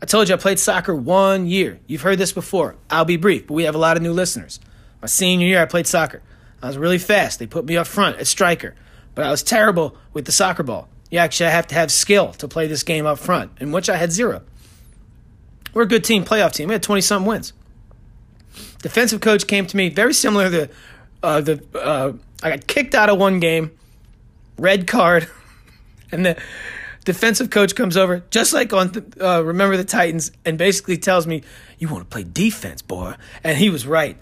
[0.01, 1.79] I told you I played soccer one year.
[1.87, 2.75] You've heard this before.
[2.89, 4.59] I'll be brief, but we have a lot of new listeners.
[5.01, 6.21] My senior year, I played soccer.
[6.61, 7.39] I was really fast.
[7.39, 8.75] They put me up front at striker,
[9.13, 10.89] but I was terrible with the soccer ball.
[11.11, 13.97] You actually have to have skill to play this game up front, in which I
[13.97, 14.41] had zero.
[15.73, 16.69] We're a good team, playoff team.
[16.69, 17.53] We had 20 something wins.
[18.85, 20.69] Defensive coach came to me, very similar to
[21.23, 21.59] uh, the.
[21.73, 23.71] Uh, I got kicked out of one game,
[24.59, 25.27] red card,
[26.11, 26.39] and the
[27.03, 31.41] defensive coach comes over, just like on uh, Remember the Titans, and basically tells me,
[31.79, 33.15] You want to play defense, boy.
[33.43, 34.19] And he was right.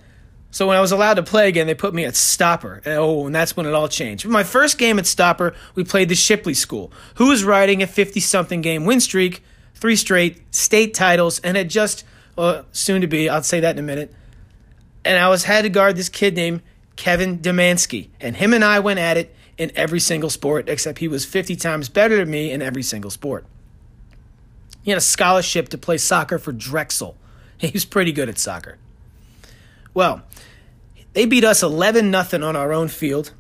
[0.50, 2.82] So when I was allowed to play again, they put me at stopper.
[2.86, 4.26] And, oh, and that's when it all changed.
[4.26, 8.22] My first game at stopper, we played the Shipley School, who was riding a 50
[8.22, 9.44] something game win streak,
[9.76, 12.06] three straight state titles, and had just,
[12.38, 14.14] uh, soon to be, I'll say that in a minute.
[15.06, 16.62] And I was had to guard this kid named
[16.96, 18.10] Kevin Demansky.
[18.20, 21.56] And him and I went at it in every single sport, except he was 50
[21.56, 23.46] times better than me in every single sport.
[24.84, 27.18] He had a scholarship to play soccer for Drexel.
[27.60, 28.78] He was pretty good at soccer.
[29.94, 30.24] Well,
[31.14, 33.32] they beat us 11 nothing on our own field,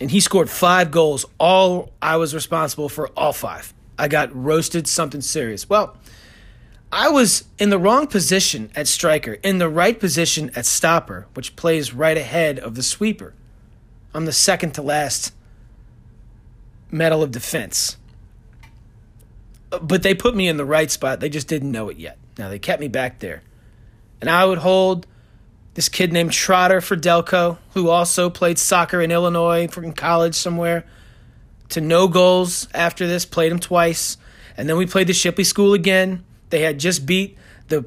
[0.00, 1.26] and he scored five goals.
[1.40, 3.74] All I was responsible for all five.
[3.98, 5.68] I got roasted something serious.
[5.68, 5.96] Well,
[6.92, 11.56] I was in the wrong position at striker, in the right position at stopper, which
[11.56, 13.34] plays right ahead of the sweeper.
[14.14, 15.32] I'm the second to last
[16.90, 17.96] medal of defense.
[19.70, 21.18] But they put me in the right spot.
[21.18, 22.16] They just didn't know it yet.
[22.38, 23.42] Now they kept me back there.
[24.20, 25.06] And I would hold
[25.74, 30.84] this kid named Trotter for Delco, who also played soccer in Illinois from college somewhere,
[31.70, 34.16] to no goals after this, played him twice.
[34.56, 36.24] And then we played the Shipley School again.
[36.50, 37.36] They had just beat
[37.68, 37.84] the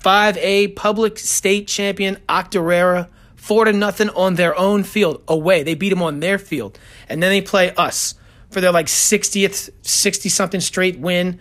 [0.00, 5.62] 5A public state champion Octorara, four to nothing on their own field away.
[5.62, 8.14] They beat them on their field, and then they play us
[8.50, 11.40] for their like 60th, 60 something straight win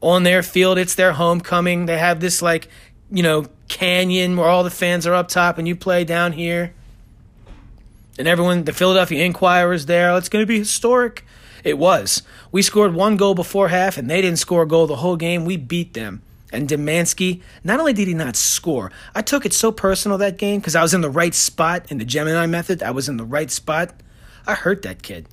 [0.00, 0.78] on their field.
[0.78, 1.86] It's their homecoming.
[1.86, 2.68] They have this like,
[3.10, 6.72] you know, canyon where all the fans are up top, and you play down here.
[8.18, 10.16] And everyone, the Philadelphia Inquirer is there.
[10.16, 11.24] It's going to be historic.
[11.64, 12.22] It was.
[12.52, 15.44] We scored one goal before half, and they didn't score a goal the whole game.
[15.44, 16.22] We beat them.
[16.52, 20.60] And Demansky, not only did he not score, I took it so personal that game
[20.60, 22.82] because I was in the right spot in the Gemini method.
[22.82, 23.94] I was in the right spot.
[24.46, 25.28] I hurt that kid.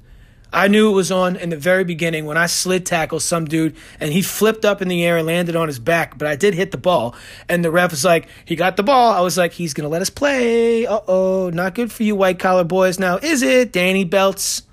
[0.54, 3.76] I knew it was on in the very beginning when I slid tackle some dude
[4.00, 6.54] and he flipped up in the air and landed on his back, but I did
[6.54, 7.16] hit the ball.
[7.50, 9.12] And the ref was like, he got the ball.
[9.12, 10.86] I was like, he's going to let us play.
[10.86, 12.98] Uh oh, not good for you, white collar boys.
[12.98, 13.74] Now, is it?
[13.74, 14.64] Danny Belts.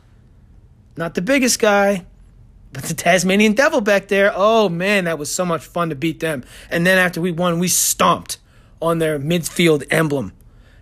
[0.97, 2.07] Not the biggest guy,
[2.73, 4.33] but the Tasmanian Devil back there.
[4.35, 6.45] Oh man, that was so much fun to beat them.
[6.71, 8.39] And then after we won, we stomped
[8.81, 10.33] on their midfield emblem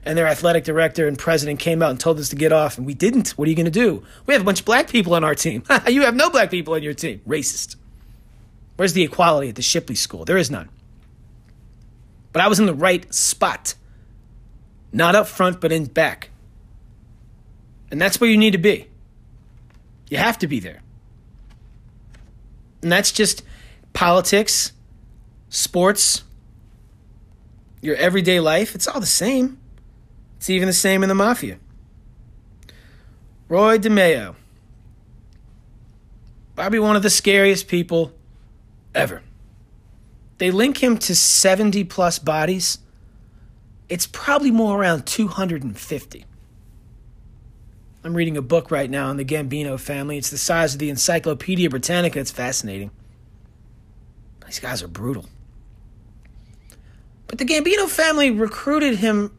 [0.05, 2.87] and their athletic director and president came out and told us to get off, and
[2.87, 3.31] we didn't.
[3.31, 4.03] What are you going to do?
[4.27, 5.63] We have a bunch of black people on our team.
[5.89, 7.21] you have no black people on your team.
[7.27, 7.77] Racist.
[8.77, 10.25] Where's the equality at the Shipley School?
[10.25, 10.69] There is none.
[12.33, 13.75] But I was in the right spot.
[14.93, 16.31] Not up front, but in back.
[17.91, 18.89] And that's where you need to be.
[20.13, 20.83] You have to be there.
[22.83, 23.43] And that's just
[23.95, 24.73] politics,
[25.49, 26.23] sports,
[27.81, 28.75] your everyday life.
[28.75, 29.57] It's all the same.
[30.37, 31.59] It's even the same in the mafia.
[33.49, 34.35] Roy DeMeo.
[36.57, 38.13] Probably one of the scariest people
[38.95, 39.23] ever.
[40.37, 42.81] They link him to 70 plus bodies.
[43.89, 46.27] It's probably more around 250.
[48.05, 50.19] I'm reading a book right now on the Gambino family.
[50.19, 52.19] It's the size of the Encyclopedia Britannica.
[52.19, 52.91] It's fascinating.
[54.47, 55.27] These guys are brutal.
[57.29, 59.37] But the Gambino family recruited him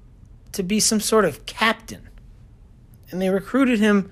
[0.53, 2.07] to be some sort of captain.
[3.11, 4.11] And they recruited him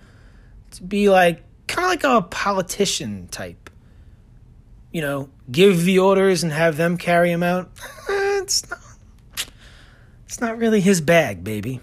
[0.71, 3.69] to be like kind of like a politician type.
[4.91, 7.71] You know, give the orders and have them carry him out.
[8.09, 8.79] it's not
[10.25, 11.79] it's not really his bag, baby.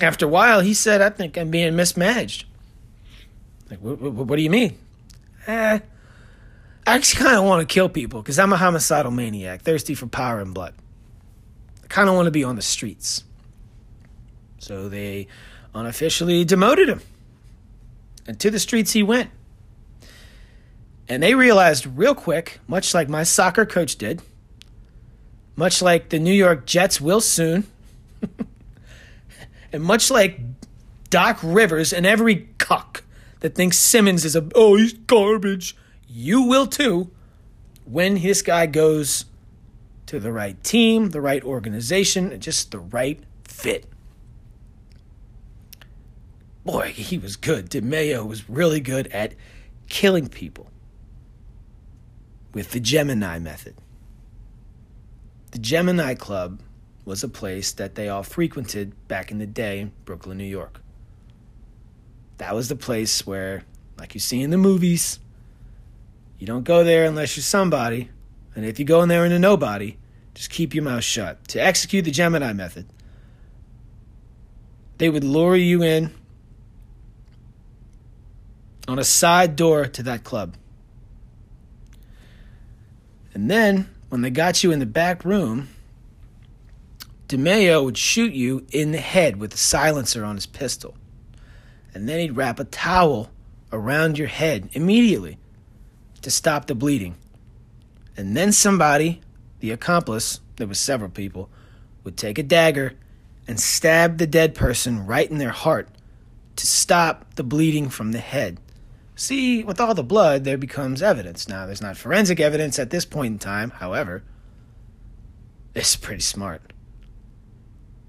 [0.00, 2.46] After a while, he said, I think I'm being mismanaged.
[3.70, 4.76] Like, what, what, what do you mean?
[5.46, 5.80] Eh,
[6.86, 10.06] I actually kind of want to kill people because I'm a homicidal maniac, thirsty for
[10.06, 10.74] power and blood
[11.84, 13.24] I kind of want to be on the streets.
[14.58, 15.26] So they
[15.74, 17.00] unofficially demoted him.
[18.26, 19.30] And to the streets he went.
[21.08, 24.22] And they realized real quick, much like my soccer coach did,
[25.56, 27.66] much like the New York Jets will soon,
[29.72, 30.40] and much like
[31.10, 33.04] Doc Rivers and every cuck
[33.40, 35.76] that thinks Simmons is a, oh, he's garbage,
[36.08, 37.10] you will too
[37.84, 39.24] when this guy goes
[40.06, 43.86] to the right team, the right organization, and just the right fit.
[46.64, 47.70] Boy, he was good.
[47.70, 49.34] DeMeo was really good at
[49.88, 50.70] killing people
[52.52, 53.74] with the Gemini method.
[55.52, 56.60] The Gemini Club
[57.04, 60.80] was a place that they all frequented back in the day in Brooklyn, New York.
[62.38, 63.64] That was the place where,
[63.98, 65.18] like you see in the movies,
[66.38, 68.10] you don't go there unless you're somebody.
[68.54, 69.96] And if you go in there and a nobody,
[70.34, 71.46] just keep your mouth shut.
[71.48, 72.86] To execute the Gemini method,
[74.98, 76.12] they would lure you in
[78.88, 80.56] on a side door to that club.
[83.34, 85.68] And then, when they got you in the back room,
[87.30, 90.96] DeMeo would shoot you in the head with a silencer on his pistol.
[91.94, 93.30] And then he'd wrap a towel
[93.72, 95.38] around your head immediately
[96.22, 97.14] to stop the bleeding.
[98.16, 99.20] And then somebody
[99.60, 101.48] the accomplice, there were several people,
[102.02, 102.94] would take a dagger
[103.46, 105.88] and stab the dead person right in their heart
[106.56, 108.58] to stop the bleeding from the head.
[109.14, 111.46] See, with all the blood, there becomes evidence.
[111.46, 114.24] Now, there's not forensic evidence at this point in time, however,
[115.74, 116.72] it's pretty smart.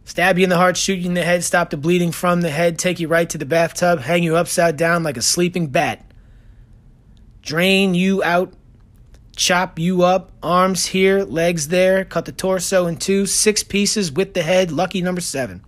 [0.04, 2.50] Stab you in the heart, shoot you in the head, stop the bleeding from the
[2.50, 6.04] head, take you right to the bathtub, hang you upside down like a sleeping bat,
[7.42, 8.54] drain you out
[9.36, 14.34] chop you up, arms here, legs there, cut the torso in two, six pieces with
[14.34, 15.64] the head, lucky number seven.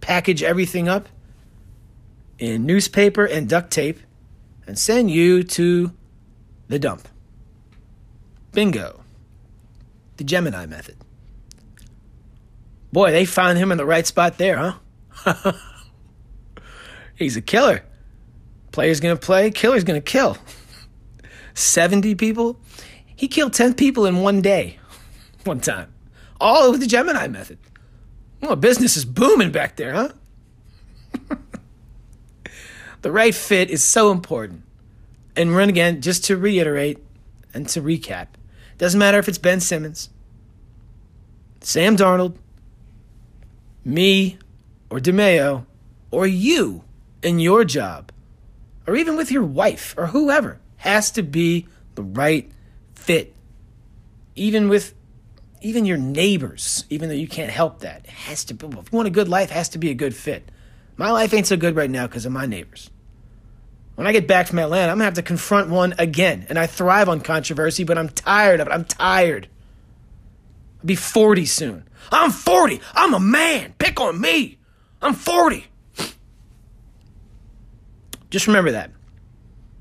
[0.00, 1.08] Package everything up
[2.38, 4.00] in newspaper and duct tape
[4.66, 5.92] and send you to
[6.68, 7.08] the dump.
[8.52, 9.02] Bingo.
[10.16, 10.96] The Gemini method.
[12.92, 14.74] Boy, they found him in the right spot there,
[15.24, 15.52] huh?
[17.16, 17.84] He's a killer.
[18.72, 20.38] Player's gonna play, killer's gonna kill.
[21.54, 22.58] 70 people.
[23.04, 24.78] He killed 10 people in one day,
[25.44, 25.92] one time.
[26.40, 27.58] All with the Gemini method.
[28.40, 30.08] Well, business is booming back there, huh?
[33.02, 34.62] the right fit is so important.
[35.36, 36.98] And run again, just to reiterate
[37.52, 38.28] and to recap,
[38.78, 40.08] doesn't matter if it's Ben Simmons,
[41.60, 42.36] Sam Darnold,
[43.84, 44.38] me,
[44.88, 45.66] or DeMeo,
[46.10, 46.84] or you
[47.22, 48.12] in your job,
[48.86, 52.50] or even with your wife or whoever, has to be the right
[52.94, 53.34] fit.
[54.34, 54.94] Even with
[55.62, 58.66] even your neighbors, even though you can't help that, it has to be.
[58.66, 60.50] If you want a good life, it has to be a good fit.
[60.96, 62.90] My life ain't so good right now because of my neighbors.
[63.94, 66.46] When I get back from Atlanta, I'm gonna have to confront one again.
[66.48, 68.70] And I thrive on controversy, but I'm tired of it.
[68.70, 69.48] I'm tired.
[70.80, 71.84] I'll be 40 soon.
[72.10, 72.80] I'm 40.
[72.94, 73.74] I'm a man.
[73.78, 74.58] Pick on me.
[75.02, 75.66] I'm 40.
[78.30, 78.90] Just remember that.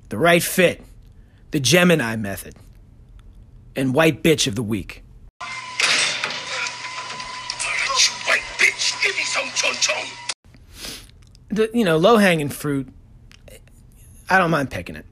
[0.09, 0.83] The right fit,
[1.51, 2.55] the Gemini method,
[3.75, 5.03] and white bitch of the week.
[11.51, 12.87] The you know low hanging fruit.
[14.29, 15.05] I don't mind picking it,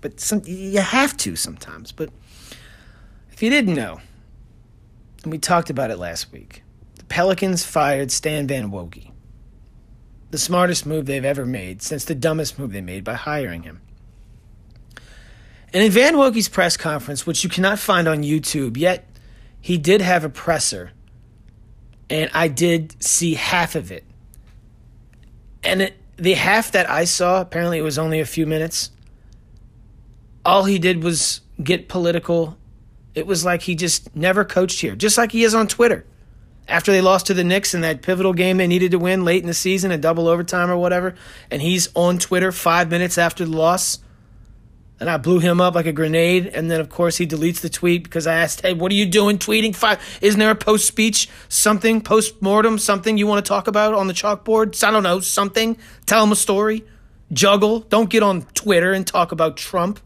[0.00, 1.92] but some you have to sometimes.
[1.92, 2.10] But
[3.30, 4.00] if you didn't know,
[5.28, 6.62] and we talked about it last week,
[6.94, 9.10] the Pelicans fired Stan Van Wokey.
[10.30, 13.82] The smartest move they've ever made since the dumbest move they made by hiring him.
[15.74, 19.06] And in Van Wokey's press conference, which you cannot find on YouTube, yet
[19.60, 20.92] he did have a presser,
[22.08, 24.04] and I did see half of it.
[25.62, 28.92] And it, the half that I saw, apparently it was only a few minutes.
[30.46, 32.57] All he did was get political.
[33.18, 36.06] It was like he just never coached here, just like he is on Twitter.
[36.68, 39.42] After they lost to the Knicks in that pivotal game they needed to win late
[39.42, 41.14] in the season, a double overtime or whatever,
[41.50, 43.98] and he's on Twitter five minutes after the loss.
[45.00, 46.46] And I blew him up like a grenade.
[46.46, 49.06] And then, of course, he deletes the tweet because I asked, hey, what are you
[49.06, 49.74] doing tweeting?
[49.74, 50.00] Five?
[50.20, 54.08] Isn't there a post speech, something, post mortem, something you want to talk about on
[54.08, 54.82] the chalkboard?
[54.82, 55.78] I don't know, something.
[56.06, 56.84] Tell him a story.
[57.32, 57.80] Juggle.
[57.80, 60.00] Don't get on Twitter and talk about Trump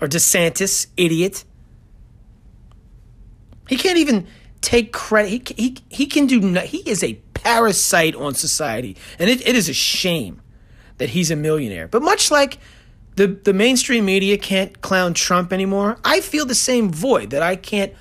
[0.00, 1.44] or DeSantis, idiot.
[3.68, 4.26] He can't even
[4.60, 5.48] take credit.
[5.48, 8.96] He, he, he can do, no, he is a parasite on society.
[9.18, 10.42] And it, it is a shame
[10.98, 11.88] that he's a millionaire.
[11.88, 12.58] But much like
[13.16, 17.56] the, the mainstream media can't clown Trump anymore, I feel the same void that I
[17.56, 17.92] can't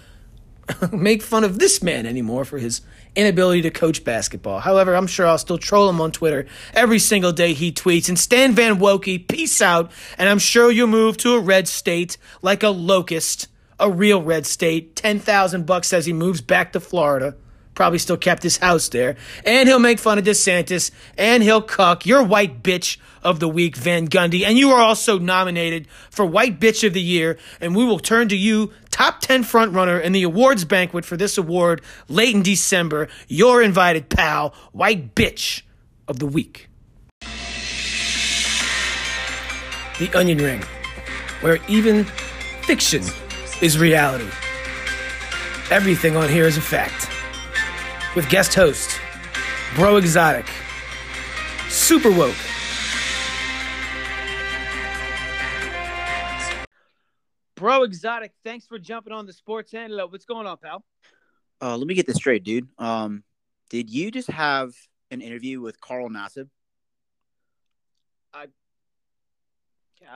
[0.91, 2.81] make fun of this man anymore for his
[3.15, 4.59] inability to coach basketball.
[4.59, 8.09] However, I'm sure I'll still troll him on Twitter every single day he tweets.
[8.09, 9.91] And Stan Van Wokey, peace out.
[10.17, 13.47] And I'm sure you'll move to a red state like a locust,
[13.79, 14.95] a real red state.
[14.95, 17.35] 10,000 bucks says he moves back to Florida.
[17.73, 19.17] Probably still kept his house there.
[19.45, 20.91] And he'll make fun of DeSantis.
[21.17, 24.45] And he'll cuck your white bitch of the week, Van Gundy.
[24.45, 27.37] And you are also nominated for White Bitch of the Year.
[27.59, 31.37] And we will turn to you, top 10 frontrunner in the awards banquet for this
[31.37, 33.09] award late in December.
[33.27, 35.63] Your invited pal, White Bitch
[36.07, 36.69] of the Week.
[39.97, 40.61] The Onion Ring,
[41.41, 42.03] where even
[42.63, 43.03] fiction
[43.61, 44.29] is reality.
[45.71, 47.09] Everything on here is a fact.
[48.15, 48.99] With guest host,
[49.75, 50.45] Breaux Exotic,
[51.69, 52.35] Super Woke,
[57.55, 60.11] Breaux Exotic, thanks for jumping on the Sports Antidote.
[60.11, 60.83] What's going on, pal?
[61.61, 62.67] Uh, let me get this straight, dude.
[62.77, 63.23] Um,
[63.69, 64.73] did you just have
[65.09, 66.49] an interview with Carl Nassib?
[68.33, 68.47] I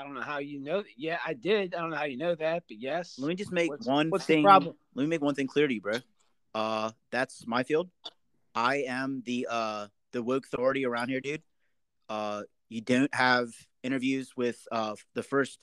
[0.04, 0.78] don't know how you know.
[0.82, 0.89] That.
[0.97, 1.73] Yeah, I did.
[1.75, 3.15] I don't know how you know that, but yes.
[3.17, 4.43] Let me just make What's- one what's the thing.
[4.43, 4.75] problem?
[4.95, 5.95] Let me make one thing clear to you, bro.
[6.54, 7.89] Uh, that's my field.
[8.56, 11.43] I am the uh the woke authority around here, dude.
[12.10, 13.49] Uh, you don't have
[13.84, 15.60] interviews with uh the first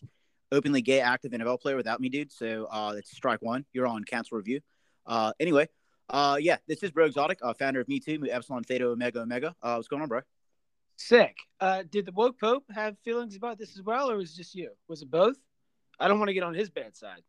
[0.53, 2.31] openly gay active NFL player without me, dude.
[2.33, 3.65] So uh, it's strike one.
[3.73, 4.61] You're on cancel review.
[5.05, 5.69] Uh, anyway,
[6.09, 9.21] uh, yeah, this is Breaux Exotic, uh, founder of Me Too, Mu Epsilon Theta Omega
[9.21, 9.55] Omega.
[9.61, 10.21] Uh, what's going on, bro?
[10.97, 11.37] Sick.
[11.61, 14.55] Uh, did the woke pope have feelings about this as well, or was it just
[14.55, 14.71] you?
[14.89, 15.37] Was it both?
[16.01, 17.23] I don't want to get on his bad side.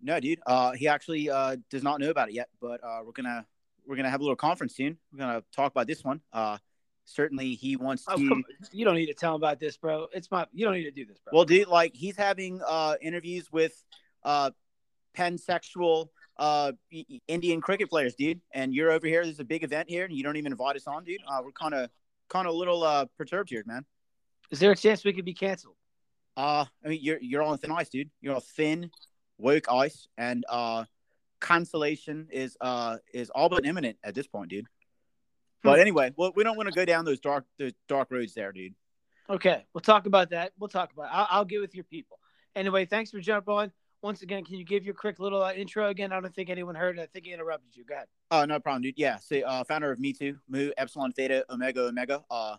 [0.00, 0.40] No, dude.
[0.46, 3.46] Uh, he actually uh, does not know about it yet, but uh, we're gonna
[3.86, 4.98] we're gonna have a little conference soon.
[5.12, 6.20] We're gonna talk about this one.
[6.32, 6.58] Uh,
[7.06, 8.42] certainly, he wants Oh, to.
[8.72, 10.08] You don't need to tell him about this, bro.
[10.12, 10.46] It's my.
[10.52, 11.32] You don't need to do this, bro.
[11.34, 13.72] Well, dude, like he's having uh, interviews with
[14.22, 14.50] uh,
[15.16, 16.72] pansexual uh,
[17.28, 18.40] Indian cricket players, dude.
[18.52, 19.24] And you're over here.
[19.24, 21.20] There's a big event here, and you don't even invite us on, dude.
[21.26, 21.88] Uh, we're kind of
[22.28, 23.84] kind of a little uh, perturbed here, man.
[24.50, 25.76] is there a chance we could be canceled?
[26.36, 28.10] Uh, I mean, you're you're on thin ice, dude.
[28.20, 28.90] You're on thin,
[29.38, 30.84] woke ice, and uh,
[31.40, 34.66] cancellation is uh is all but imminent at this point, dude.
[35.62, 38.52] But anyway, well, we don't want to go down those dark those dark roads there,
[38.52, 38.74] dude.
[39.30, 40.52] Okay, we'll talk about that.
[40.58, 41.04] We'll talk about.
[41.04, 41.10] It.
[41.12, 42.18] I'll, I'll get with your people.
[42.54, 43.72] Anyway, thanks for jumping on.
[44.04, 46.12] Once again, can you give your quick little uh, intro again?
[46.12, 47.02] I don't think anyone heard it.
[47.02, 47.84] I think he interrupted you.
[47.84, 48.06] Go ahead.
[48.30, 48.98] Oh, no problem, dude.
[48.98, 49.16] Yeah.
[49.16, 52.22] So, uh, founder of Me Too, Mu Epsilon Theta Omega Omega.
[52.30, 52.56] Uh,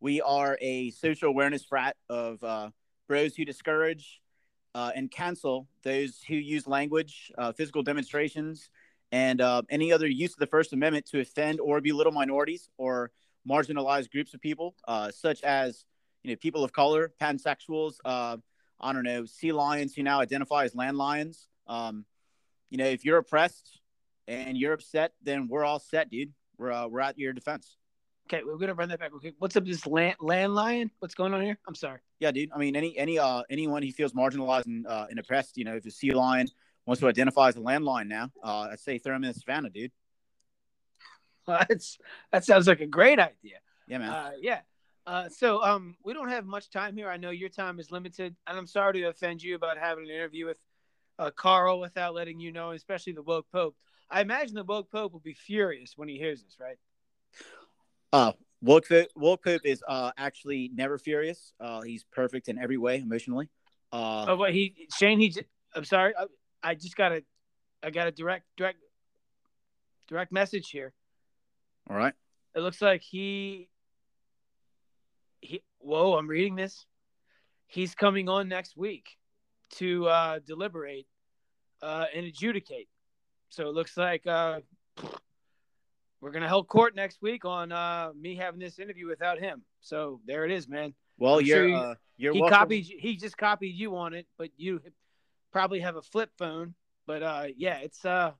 [0.00, 2.70] we are a social awareness frat of uh,
[3.06, 4.20] bros who discourage
[4.74, 8.68] uh, and cancel those who use language, uh, physical demonstrations,
[9.12, 13.12] and uh, any other use of the First Amendment to offend or belittle minorities or
[13.48, 15.84] marginalized groups of people, uh, such as
[16.24, 17.94] you know people of color, pansexuals.
[18.80, 21.48] I don't know, sea lions who now identify as land lions.
[21.66, 22.04] Um,
[22.70, 23.80] you know, if you're oppressed
[24.26, 26.32] and you're upset, then we're all set, dude.
[26.58, 27.76] We're uh, we're at your defense.
[28.26, 29.12] Okay, we're gonna run that back.
[29.14, 30.90] Okay, what's up this land land lion?
[30.98, 31.58] What's going on here?
[31.66, 32.00] I'm sorry.
[32.20, 32.50] Yeah, dude.
[32.54, 35.76] I mean, any any uh anyone who feels marginalized and, uh, and oppressed, you know,
[35.76, 36.48] if a sea lion
[36.84, 39.38] wants to identify as a land lion now, uh, I'd say throw him in the
[39.38, 39.92] savannah, dude.
[41.46, 41.98] Well, that's
[42.30, 43.60] that sounds like a great idea.
[43.86, 44.10] Yeah, man.
[44.10, 44.60] Uh, yeah.
[45.08, 47.08] Uh, so um, we don't have much time here.
[47.08, 50.10] I know your time is limited, and I'm sorry to offend you about having an
[50.10, 50.58] interview with
[51.18, 53.74] uh, Carl without letting you know, especially the woke pope.
[54.10, 56.76] I imagine the woke pope will be furious when he hears this, right?
[58.12, 61.54] Uh, woke pope, woke pope is uh actually never furious.
[61.58, 63.48] Uh, he's perfect in every way emotionally.
[63.90, 65.34] Uh, Oh, but he Shane, he.
[65.74, 66.12] I'm sorry.
[66.18, 66.26] I,
[66.62, 67.22] I just got a,
[67.82, 68.78] I got a direct direct
[70.06, 70.92] direct message here.
[71.88, 72.12] all right.
[72.54, 73.70] It looks like he
[75.40, 76.86] he whoa, I'm reading this.
[77.66, 79.16] He's coming on next week
[79.76, 81.06] to uh deliberate
[81.82, 82.88] uh and adjudicate.
[83.50, 84.60] So it looks like uh
[86.20, 89.62] we're gonna hold court next week on uh me having this interview without him.
[89.80, 90.94] So there it is, man.
[91.18, 92.58] Well, I'm you're sure uh, you're he welcome.
[92.58, 94.80] copied he just copied you on it, but you
[95.52, 96.74] probably have a flip phone.
[97.06, 98.32] But uh yeah, it's uh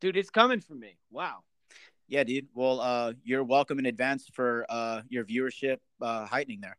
[0.00, 0.98] dude, it's coming for me.
[1.10, 1.44] Wow.
[2.08, 2.48] Yeah, dude.
[2.54, 6.76] Well, uh, you're welcome in advance for uh your viewership uh heightening there.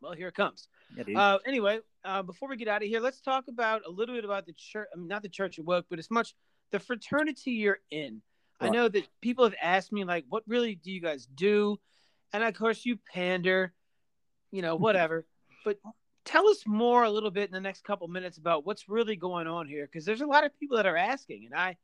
[0.00, 0.68] Well, here it comes.
[0.96, 1.16] Yeah, dude.
[1.16, 4.24] Uh, anyway, uh, before we get out of here, let's talk about a little bit
[4.24, 4.88] about the church.
[4.92, 6.34] I mean, not the Church of Woke, but as much
[6.72, 8.22] the fraternity you're in.
[8.60, 11.80] I know that people have asked me, like, what really do you guys do?
[12.32, 13.72] And of course, you pander,
[14.52, 15.26] you know, whatever.
[15.64, 15.78] but
[16.24, 19.48] tell us more a little bit in the next couple minutes about what's really going
[19.48, 21.76] on here, because there's a lot of people that are asking, and I,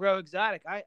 [0.00, 0.82] bro, exotic, I, I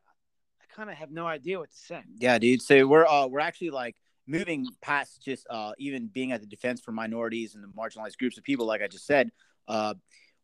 [0.76, 2.02] kind of have no idea what to say.
[2.18, 2.62] Yeah, dude.
[2.62, 3.96] So we're uh we're actually like
[4.28, 8.38] moving past just uh even being at the defense for minorities and the marginalized groups
[8.38, 9.30] of people, like I just said.
[9.68, 9.94] Uh,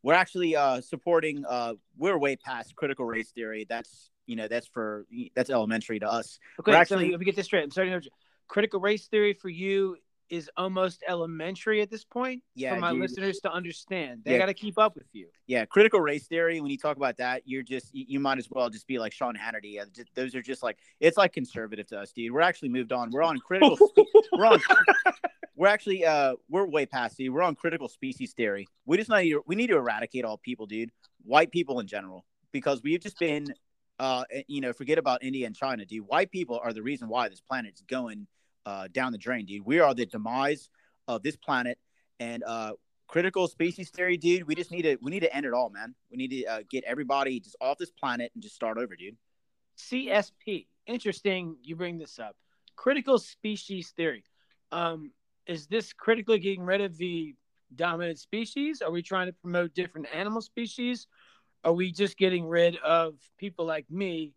[0.02, 3.66] we're actually uh supporting uh we're way past critical race theory.
[3.68, 6.38] That's you know that's for that's elementary to us.
[6.60, 7.64] Okay, We're so actually- let me get this straight.
[7.64, 8.08] I'm sorry to.
[8.46, 9.96] Critical race theory for you
[10.30, 13.00] is almost elementary at this point Yeah, for my dude.
[13.02, 14.22] listeners to understand.
[14.24, 14.38] They Yeah.
[14.38, 15.28] got to keep up with you.
[15.46, 16.60] Yeah, critical race theory.
[16.60, 19.34] When you talk about that, you're just you, might as well just be like Sean
[19.36, 19.80] Hannity.
[20.14, 22.32] Those are just like it's like conservative to us, dude.
[22.32, 23.10] We're actually moved on.
[23.10, 23.76] We're on critical.
[23.76, 24.60] spe- we're on.
[25.56, 27.34] We're actually uh we're way past dude.
[27.34, 28.66] We're on critical species theory.
[28.86, 30.90] We just need we need to eradicate all people, dude.
[31.22, 33.44] White people in general, because we've just been
[33.98, 36.06] uh you know forget about India and China, dude.
[36.06, 38.26] White people are the reason why this planet is going
[38.66, 39.64] uh down the drain, dude.
[39.64, 40.68] We are the demise
[41.08, 41.78] of this planet,
[42.18, 42.72] and uh
[43.10, 44.46] critical species theory, dude.
[44.46, 45.94] We just need to we need to end it all, man.
[46.10, 49.16] We need to uh, get everybody just off this planet and just start over, dude.
[49.78, 50.66] CSP.
[50.86, 51.56] Interesting.
[51.62, 52.36] You bring this up.
[52.76, 54.24] Critical species theory.
[54.72, 55.10] Um,
[55.46, 57.34] is this critically getting rid of the
[57.74, 58.82] dominant species?
[58.82, 61.06] Are we trying to promote different animal species?
[61.64, 64.32] Are we just getting rid of people like me,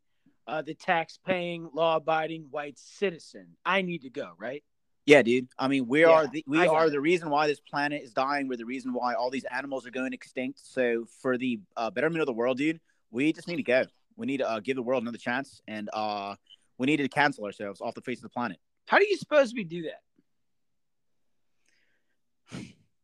[0.47, 3.47] uh, the tax-paying, law-abiding white citizen?
[3.65, 4.63] I need to go, right?
[5.05, 5.47] Yeah, dude.
[5.59, 6.91] I mean, we Yeah, are the, we are it.
[6.91, 8.47] the reason why this planet is dying.
[8.47, 10.59] We're the reason why all these animals are going extinct.
[10.63, 12.79] So for the uh, betterment of the world, dude,
[13.11, 13.83] we just need to go.
[14.15, 16.35] We need to uh, give the world another chance, and uh,
[16.77, 18.59] we need to cancel ourselves off the face of the planet.
[18.87, 20.01] How do you suppose we do that?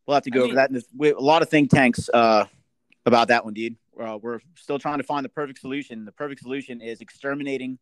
[0.05, 0.69] We'll have to go I over mean- that.
[0.69, 2.45] in this- we, a lot of think tanks uh,
[3.05, 3.75] about that one, dude.
[4.01, 6.05] Uh, we're still trying to find the perfect solution.
[6.05, 7.79] The perfect solution is exterminating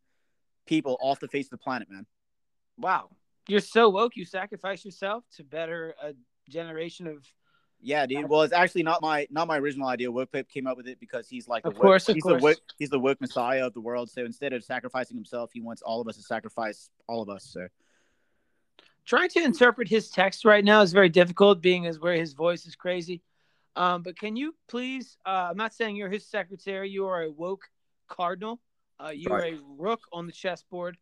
[0.66, 2.06] people off the face of the planet, man.
[2.78, 3.10] Wow,
[3.48, 4.16] you're so woke.
[4.16, 6.14] You sacrifice yourself to better a
[6.50, 7.26] generation of.
[7.80, 8.28] Yeah, dude.
[8.28, 10.12] Well, it's actually not my not my original idea.
[10.12, 12.24] Woke Pope came up with it because he's like the Of woke- course, of he's
[12.24, 12.42] course.
[12.42, 14.10] the woke he's the woke messiah of the world.
[14.10, 17.44] So instead of sacrificing himself, he wants all of us to sacrifice all of us.
[17.44, 17.68] So
[19.06, 22.66] Trying to interpret his text right now is very difficult, being as where his voice
[22.66, 23.22] is crazy.
[23.78, 25.18] Um, but can you please?
[25.24, 26.90] Uh, I'm not saying you're his secretary.
[26.90, 27.64] You are a woke
[28.10, 28.60] cardinal.
[29.00, 30.98] Uh, you are a rook on the chessboard.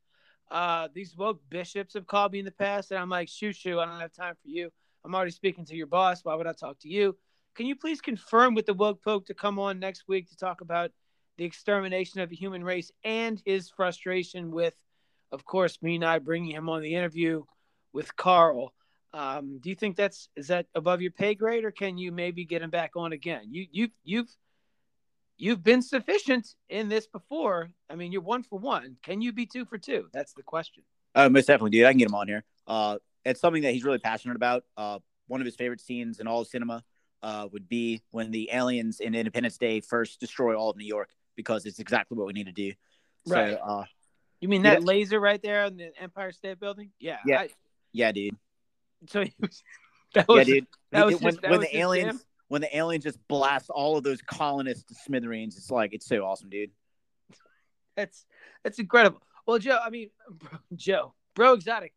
[0.52, 3.80] Uh, these woke bishops have called me in the past, and I'm like, shoo shoo,
[3.80, 4.70] I don't have time for you.
[5.06, 6.26] I'm already speaking to your boss.
[6.26, 7.18] Why would I talk to you?
[7.56, 10.60] Can you please confirm with the woke pope to come on next week to talk
[10.60, 10.92] about
[11.38, 14.76] the extermination of the human race and his frustration with,
[15.32, 17.44] of course, me and I bringing him on the interview
[17.94, 18.74] with Carl.
[19.16, 22.44] Um, do you think that's is that above your pay grade, or can you maybe
[22.44, 23.44] get him back on again?
[23.50, 24.28] You you you've
[25.38, 27.72] you've been sufficient in this before.
[27.90, 28.98] I mean, you're one for one.
[29.04, 30.10] Can you be two for two?
[30.12, 30.84] That's the question.
[31.16, 31.86] Uh, most definitely, dude.
[31.86, 32.44] I can get him on here.
[32.68, 34.66] Uh, it's something that he's really passionate about.
[34.76, 36.84] Uh, one of his favorite scenes in all of cinema
[37.24, 41.10] uh, would be when the aliens in Independence Day first destroy all of New York
[41.38, 42.74] because it's exactly what we need to do.
[43.28, 43.58] Right.
[43.58, 43.86] So, uh,
[44.42, 44.86] You mean that Yeah.
[44.86, 46.92] laser right there on the Empire State Building?
[47.00, 47.20] Yeah.
[47.26, 47.40] Yeah.
[47.40, 47.50] I-
[47.94, 48.36] yeah, dude.
[49.08, 49.64] So he was,
[50.14, 50.68] that Yeah, dude.
[50.92, 53.98] that was when his- that when was the aliens when the aliens just blast all
[53.98, 56.70] of those colonists to smithereens, it's like it's so awesome, dude.
[57.96, 58.26] That's
[58.64, 59.22] that's incredible.
[59.48, 61.94] Well, Joe, I mean, bro, Joe, bro, exotic,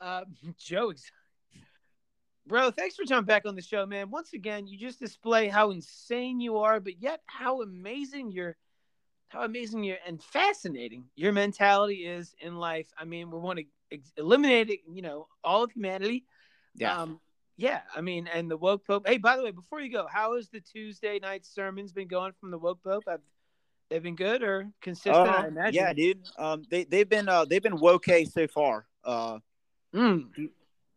[0.00, 0.24] uh,
[0.58, 1.10] Joe, Ex-
[2.46, 2.70] bro.
[2.70, 4.10] Thanks for jumping back on the show, man.
[4.10, 8.56] Once again, you just display how insane you are, but yet how amazing your,
[9.28, 12.88] how amazing your and fascinating your mentality is in life.
[12.98, 16.24] I mean, we want to ex- eliminate, it, you know, all of humanity.
[16.76, 17.00] Yeah.
[17.00, 17.20] Um,
[17.56, 19.06] yeah, I mean, and the woke pope.
[19.06, 22.32] Hey, by the way, before you go, how has the Tuesday night sermons been going
[22.40, 23.04] from the woke pope?
[23.06, 23.20] Have
[23.90, 25.16] they been good or consistent?
[25.16, 25.74] I Uh, imagine.
[25.74, 26.18] yeah, dude.
[26.36, 28.86] Um, they they've been uh they've been woke so far.
[29.04, 29.38] Uh,
[29.94, 30.50] Mm.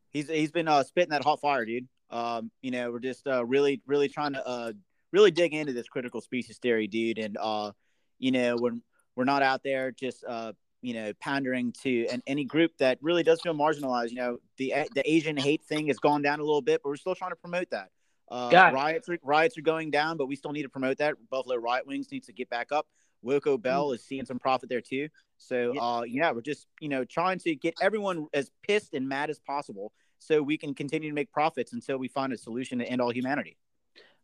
[0.09, 1.88] he's he's been uh spitting that hot fire, dude.
[2.09, 4.71] Um, you know, we're just uh really really trying to uh
[5.13, 7.19] really dig into this critical species theory, dude.
[7.19, 7.73] And uh,
[8.17, 8.82] you know, when
[9.15, 13.23] we're not out there just uh you know pandering to an, any group that really
[13.23, 14.09] does feel marginalized.
[14.09, 16.95] You know, the the Asian hate thing has gone down a little bit, but we're
[16.97, 17.89] still trying to promote that.
[18.30, 21.15] Uh, riots are, riots are going down, but we still need to promote that.
[21.30, 22.86] Buffalo Riot Wings needs to get back up.
[23.25, 25.07] Wilco Bell is seeing some profit there too.
[25.38, 25.82] So Yeah.
[25.82, 29.39] uh, yeah, we're just you know trying to get everyone as pissed and mad as
[29.39, 33.01] possible, so we can continue to make profits until we find a solution to end
[33.01, 33.57] all humanity.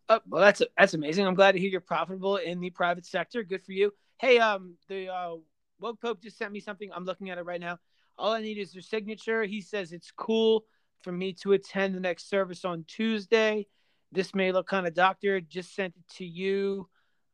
[0.09, 1.25] Oh, well, that's that's amazing.
[1.25, 3.43] I'm glad to hear you're profitable in the private sector.
[3.43, 3.93] Good for you.
[4.19, 5.35] Hey, um, the uh,
[5.83, 6.89] woke pope just sent me something.
[6.95, 7.77] I'm looking at it right now.
[8.17, 9.43] All I need is your signature.
[9.43, 10.63] He says it's cool
[11.01, 13.67] for me to attend the next service on Tuesday.
[14.11, 15.49] This may look kind of doctored.
[15.49, 16.87] Just sent it to you.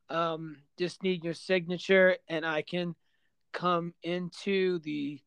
[0.10, 2.96] Um, just need your signature, and I can
[3.54, 5.20] come into the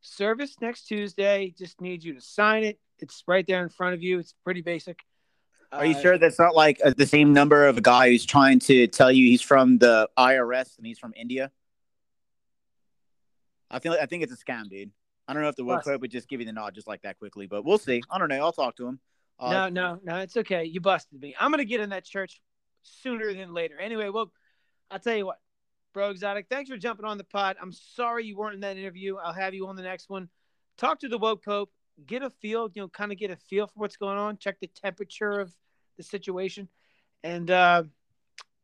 [0.00, 1.54] service next Tuesday.
[1.58, 2.78] Just need you to sign it.
[3.00, 4.18] It's right there in front of you.
[4.18, 5.00] It's pretty basic.
[5.72, 8.24] Are you Uh, sure that's not like uh, the same number of a guy who's
[8.24, 11.50] trying to tell you he's from the IRS and he's from India?
[13.72, 14.90] I feel I think it's a scam, dude.
[15.26, 17.18] I don't know if the woke would just give you the nod just like that
[17.18, 18.02] quickly, but we'll see.
[18.10, 18.40] I don't know.
[18.40, 19.00] I'll talk to him.
[19.38, 20.64] Uh, no, no, no, it's okay.
[20.64, 21.34] You busted me.
[21.38, 22.40] I'm gonna get in that church
[22.82, 23.78] sooner than later.
[23.80, 24.30] Anyway, well,
[24.90, 25.38] I'll tell you what,
[25.94, 26.46] bro, exotic.
[26.50, 27.56] Thanks for jumping on the pod.
[27.60, 29.16] I'm sorry you weren't in that interview.
[29.16, 30.28] I'll have you on the next one.
[30.76, 31.70] Talk to the woke pope.
[32.06, 34.38] Get a feel, you know, kind of get a feel for what's going on.
[34.38, 35.52] Check the temperature of
[35.96, 36.68] the situation,
[37.22, 37.84] and uh,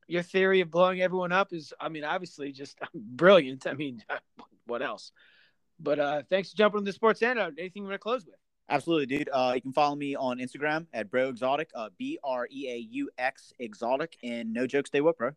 [0.08, 3.66] your theory of blowing everyone up is, I mean, obviously just brilliant.
[3.66, 4.02] I mean,
[4.68, 5.12] what else?
[5.80, 7.54] But uh, thanks for jumping on the sports antidote.
[7.58, 8.36] Anything you want to close with?
[8.68, 9.30] Absolutely, dude.
[9.32, 12.76] Uh, you can follow me on Instagram at bro exotic, uh, B R E A
[12.76, 15.30] U X exotic, and no jokes, stay woke, bro.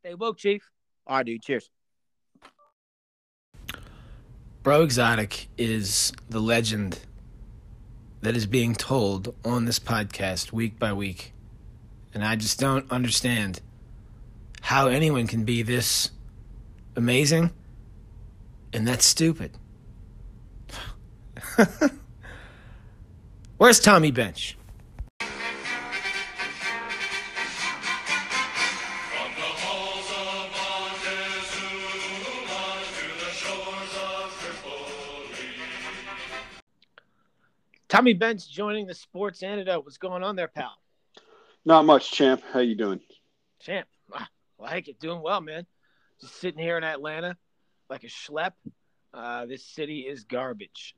[0.00, 0.68] Stay woke, chief.
[1.06, 1.42] All right, dude.
[1.42, 1.70] Cheers.
[4.66, 6.98] Breaux Exotic is the legend
[8.22, 11.32] that is being told on this podcast week by week.
[12.12, 13.60] And I just don't understand
[14.62, 16.10] how anyone can be this
[16.96, 17.52] amazing
[18.76, 19.50] and that's stupid.
[23.56, 24.58] Where's Tommy Bench?
[25.18, 25.30] From
[29.34, 30.52] the halls of
[30.92, 31.64] Montezuma
[32.98, 35.56] to the shores of Tripoli.
[37.88, 39.86] Tommy Bench joining the sports antidote.
[39.86, 40.76] What's going on there, pal?
[41.64, 42.42] Not much, champ.
[42.52, 43.00] How you doing?
[43.58, 44.26] Champ, I
[44.58, 45.00] like it.
[45.00, 45.66] Doing well, man.
[46.20, 47.38] Just sitting here in Atlanta
[47.88, 48.52] like a schlep.
[49.14, 50.94] Uh, this city is garbage.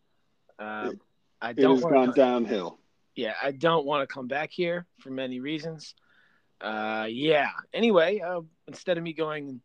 [0.58, 1.00] Um,
[1.40, 2.78] I don't It has gone come- downhill.
[3.14, 5.94] Yeah, I don't want to come back here for many reasons.
[6.60, 7.50] Uh, yeah.
[7.72, 9.60] Anyway, uh, instead of me going and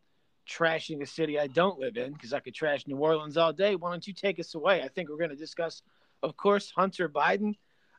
[0.48, 3.76] trashing a city I don't live in, because I could trash New Orleans all day,
[3.76, 4.82] why don't you take us away?
[4.82, 5.82] I think we're going to discuss,
[6.22, 7.54] of course, Hunter Biden.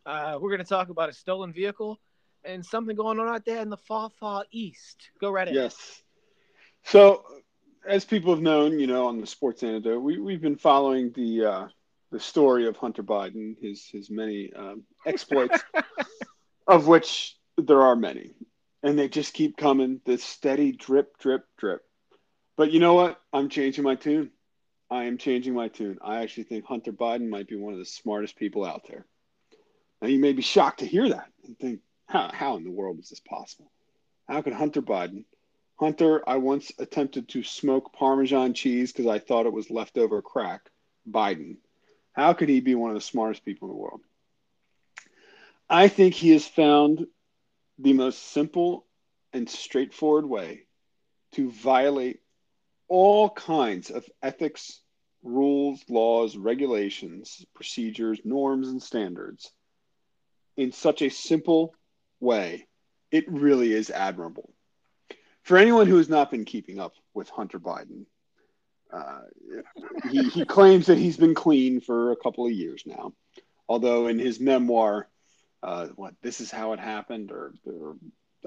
[0.06, 2.00] Uh, we're going to talk about a stolen vehicle
[2.44, 5.10] and something going on out there in the far, far east.
[5.20, 5.56] Go right ahead.
[5.56, 6.04] Yes.
[6.84, 7.24] So,
[7.88, 11.46] as people have known, you know, on the Sports Antidote, we we've been following the
[11.46, 11.68] uh,
[12.12, 15.64] the story of Hunter Biden, his his many um, exploits,
[16.68, 18.34] of which there are many,
[18.84, 20.02] and they just keep coming.
[20.06, 21.82] This steady drip, drip, drip.
[22.58, 23.20] But you know what?
[23.34, 24.32] I'm changing my tune.
[24.90, 25.98] I am changing my tune.
[26.02, 29.06] I actually think Hunter Biden might be one of the smartest people out there.
[30.02, 33.00] Now you may be shocked to hear that and think, how how in the world
[33.00, 33.72] is this possible?
[34.28, 35.26] How could Hunter Biden?
[35.78, 40.62] Hunter, I once attempted to smoke Parmesan cheese because I thought it was leftover crack.
[41.10, 41.58] Biden.
[42.14, 44.02] How could he be one of the smartest people in the world?
[45.70, 47.08] I think he has found
[47.78, 48.86] the most simple
[49.34, 50.62] and straightforward way
[51.34, 52.22] to violate
[52.88, 54.80] all kinds of ethics,
[55.24, 59.52] rules, laws, regulations, procedures, norms, and standards
[60.56, 61.76] in such a simple
[62.22, 62.68] way.
[63.12, 64.55] It really is admirable.
[65.46, 68.08] For anyone who has not been keeping up with Hunter Biden,
[68.92, 69.22] uh,
[70.10, 73.14] he, he claims that he's been clean for a couple of years now.
[73.70, 75.08] Although in his memoir,
[75.62, 77.96] uh, what this is how it happened, or, or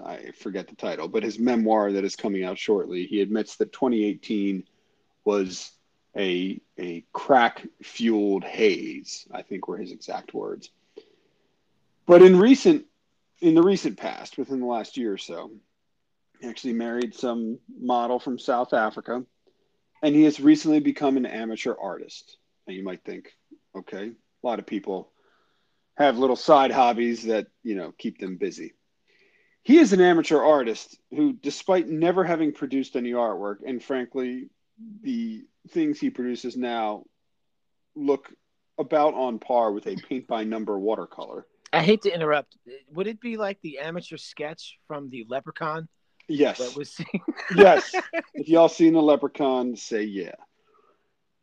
[0.04, 3.72] I forget the title, but his memoir that is coming out shortly, he admits that
[3.72, 4.64] 2018
[5.24, 5.70] was
[6.16, 9.24] a a crack fueled haze.
[9.30, 10.70] I think were his exact words.
[12.06, 12.86] But in recent
[13.40, 15.52] in the recent past, within the last year or so,
[16.42, 19.24] actually married some model from South Africa,
[20.02, 22.36] and he has recently become an amateur artist.
[22.66, 23.32] And you might think,
[23.76, 25.12] okay, a lot of people
[25.96, 28.74] have little side hobbies that you know keep them busy.
[29.62, 34.48] He is an amateur artist who, despite never having produced any artwork, and frankly,
[35.02, 37.04] the things he produces now
[37.94, 38.32] look
[38.78, 41.46] about on par with a paint by number watercolor.
[41.72, 42.56] I hate to interrupt.
[42.92, 45.88] Would it be like the amateur sketch from the Leprechaun
[46.28, 47.00] Yes, that was
[47.56, 47.94] yes.
[48.34, 50.34] If y'all seen the Leprechaun, say yeah.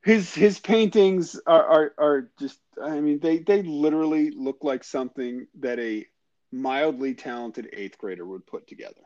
[0.04, 2.60] His his paintings are, are are just.
[2.82, 6.06] I mean, they they literally look like something that a
[6.52, 9.02] mildly talented eighth grader would put together,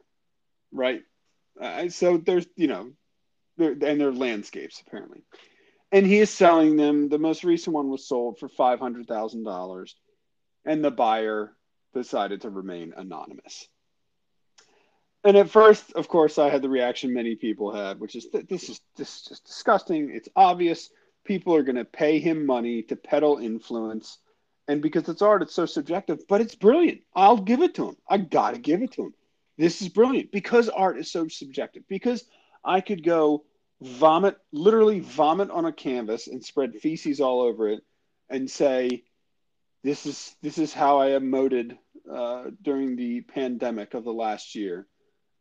[0.71, 1.01] right?
[1.59, 2.91] Uh, so there's you know,
[3.57, 5.21] they're, and they're landscapes apparently,
[5.93, 7.07] and he is selling them.
[7.07, 9.95] The most recent one was sold for five hundred thousand dollars,
[10.65, 11.53] and the buyer
[11.93, 13.67] decided to remain anonymous.
[15.23, 18.47] And at first, of course, I had the reaction many people had, which is that
[18.47, 20.11] this is this is just disgusting.
[20.11, 20.89] It's obvious
[21.25, 24.17] people are going to pay him money to peddle influence,
[24.69, 26.25] and because it's art, it's so subjective.
[26.29, 27.01] But it's brilliant.
[27.13, 27.97] I'll give it to him.
[28.09, 29.13] I got to give it to him.
[29.57, 31.83] This is brilliant because art is so subjective.
[31.89, 32.23] Because
[32.63, 33.43] I could go
[33.81, 37.83] vomit, literally vomit on a canvas and spread feces all over it,
[38.29, 39.03] and say,
[39.83, 41.77] "This is this is how I emoted
[42.09, 44.87] uh, during the pandemic of the last year."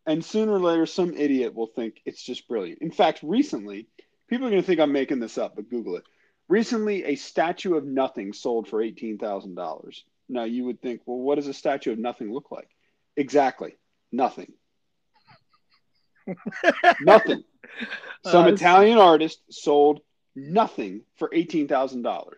[0.09, 2.81] And sooner or later, some idiot will think it's just brilliant.
[2.81, 3.89] In fact, recently,
[4.27, 6.05] people are going to think I'm making this up, but Google it.
[6.49, 10.01] Recently, a statue of nothing sold for $18,000.
[10.31, 12.71] Now, you would think, well, what does a statue of nothing look like?
[13.19, 13.77] Exactly,
[14.11, 14.51] nothing.
[17.03, 17.45] nothing.
[18.25, 20.01] Some Uh, Italian artist sold
[20.35, 22.33] nothing for $18,000.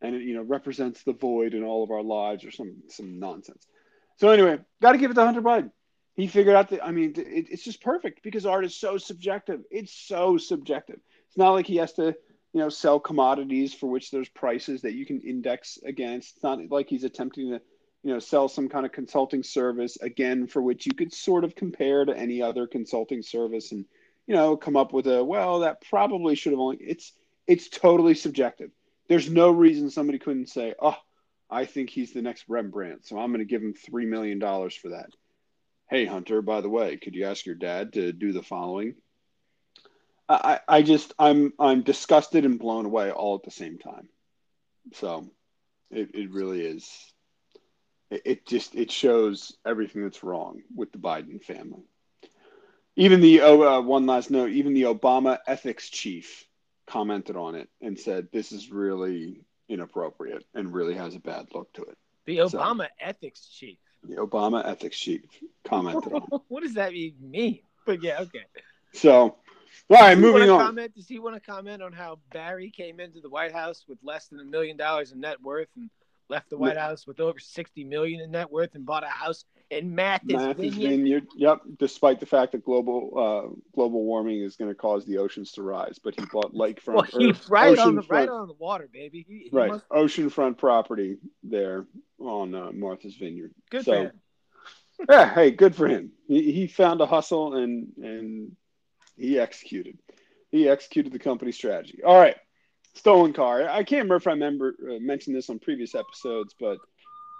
[0.00, 3.20] And it, you know, represents the void in all of our lives or some, some
[3.20, 3.68] nonsense.
[4.16, 5.70] So anyway, got to give it to Hunter Biden
[6.16, 9.62] he figured out that I mean it, it's just perfect because art is so subjective.
[9.70, 11.00] It's so subjective.
[11.28, 12.14] It's not like he has to
[12.52, 16.36] you know sell commodities for which there's prices that you can index against.
[16.36, 17.60] It's not like he's attempting to
[18.02, 21.56] you know sell some kind of consulting service again for which you could sort of
[21.56, 23.84] compare to any other consulting service and
[24.26, 27.12] you know come up with a well that probably should have only it's
[27.46, 28.70] it's totally subjective.
[29.08, 30.96] There's no reason somebody couldn't say oh
[31.50, 34.76] I think he's the next Rembrandt so I'm going to give him three million dollars
[34.76, 35.10] for that
[35.90, 38.94] hey hunter by the way could you ask your dad to do the following?
[40.28, 44.08] I i just i'm i'm disgusted and blown away all at the same time.
[44.94, 45.30] So
[45.90, 46.88] it, it really is
[48.10, 51.84] it, it just it shows everything that's wrong with the biden family.
[52.96, 56.46] Even the oh, uh, one last note even the obama ethics chief
[56.86, 61.72] commented on it and said this is really inappropriate and really has a bad look
[61.74, 61.98] to it.
[62.26, 63.78] The So- Obama ethics chief.
[64.08, 65.22] The obama ethics chief
[65.64, 67.60] commented on what does that even mean?
[67.86, 68.44] But yeah, okay.
[68.92, 69.36] so
[69.90, 73.20] all right moving on Comment, does he want to comment on how Barry came into
[73.20, 75.90] the White House with less than a million dollars in net worth and
[76.30, 79.44] left the White House with over sixty million in net worth and bought a house
[79.70, 80.88] in Mathis, Mathis Vineyard?
[80.90, 81.26] Vineyard.
[81.36, 81.60] Yep.
[81.78, 85.62] Despite the fact that global uh, global warming is going to cause the oceans to
[85.62, 88.54] rise, but he bought lakefront, Well, he or right on the oceanfront- right on the
[88.54, 89.24] water, baby.
[89.26, 91.86] He, he right must- oceanfront property there
[92.18, 93.52] on uh, Martha's Vineyard.
[93.70, 94.20] good So, for him.
[95.10, 96.12] Yeah, hey, good for him.
[96.28, 98.52] He, he found a hustle and and
[99.16, 99.98] he executed.
[100.52, 102.00] He executed the company strategy.
[102.06, 102.36] All right,
[102.94, 103.68] stolen car.
[103.68, 106.78] I can't remember if I remember uh, mentioned this on previous episodes, but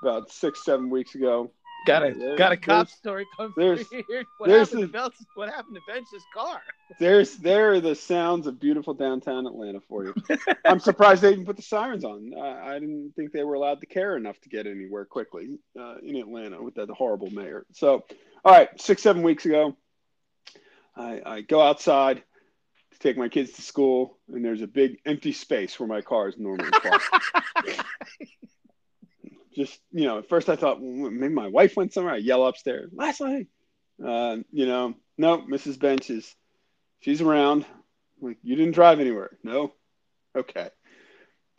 [0.03, 1.53] about six seven weeks ago,
[1.87, 4.25] Got a got a cop story come through here.
[4.39, 5.25] What happened to Belts?
[5.35, 6.61] What happened to Bench's car?
[6.99, 10.15] There's there are the sounds of beautiful downtown Atlanta for you.
[10.65, 12.33] I'm surprised they even put the sirens on.
[12.37, 15.97] I, I didn't think they were allowed to care enough to get anywhere quickly uh,
[16.03, 17.67] in Atlanta with that horrible mayor.
[17.73, 18.05] So,
[18.45, 19.77] all right, six seven weeks ago,
[20.97, 22.23] I, I go outside
[22.93, 26.29] to take my kids to school, and there's a big empty space where my car
[26.29, 27.05] is normally parked.
[29.95, 32.15] You know, at first I thought well, maybe my wife went somewhere.
[32.15, 33.47] I yell upstairs, Leslie.
[34.05, 35.79] Uh, you know, no, Mrs.
[35.79, 36.35] Bench is
[37.01, 37.65] she's around.
[38.21, 39.39] Like you didn't drive anywhere.
[39.45, 39.73] No,
[40.37, 40.71] okay.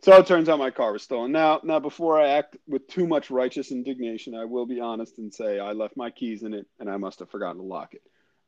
[0.02, 1.32] So it turns out my car was stolen.
[1.32, 5.32] Now, now before I act with too much righteous indignation, I will be honest and
[5.32, 8.02] say I left my keys in it, and I must have forgotten to lock it.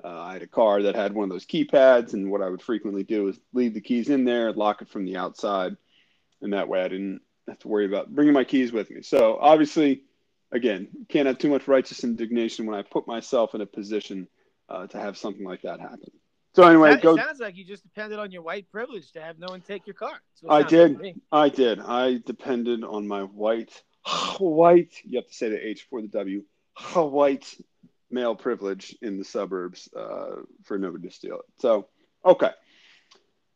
[0.05, 2.61] Uh, I had a car that had one of those keypads, and what I would
[2.61, 5.77] frequently do is leave the keys in there, lock it from the outside,
[6.43, 9.03] and that way I didn't have to worry about bringing my keys with me.
[9.03, 10.03] So obviously,
[10.53, 14.29] again, can't have too much righteous indignation when I put myself in a position
[14.69, 16.11] uh, to have something like that happen.
[16.55, 17.17] So anyway, That- go.
[17.17, 19.95] Sounds like you just depended on your white privilege to have no one take your
[19.95, 20.21] car.
[20.43, 21.21] It I sounds like did.
[21.31, 21.81] I did.
[21.81, 23.83] I depended on my white,
[24.39, 24.93] white.
[25.05, 26.43] You have to say the H for the W.
[26.95, 27.55] White
[28.11, 31.45] male privilege in the suburbs uh, for nobody to steal it.
[31.59, 31.89] So,
[32.25, 32.51] okay.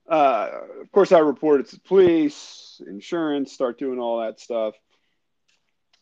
[0.09, 0.51] Uh,
[0.81, 4.75] of course, I reported it to the police, insurance, start doing all that stuff.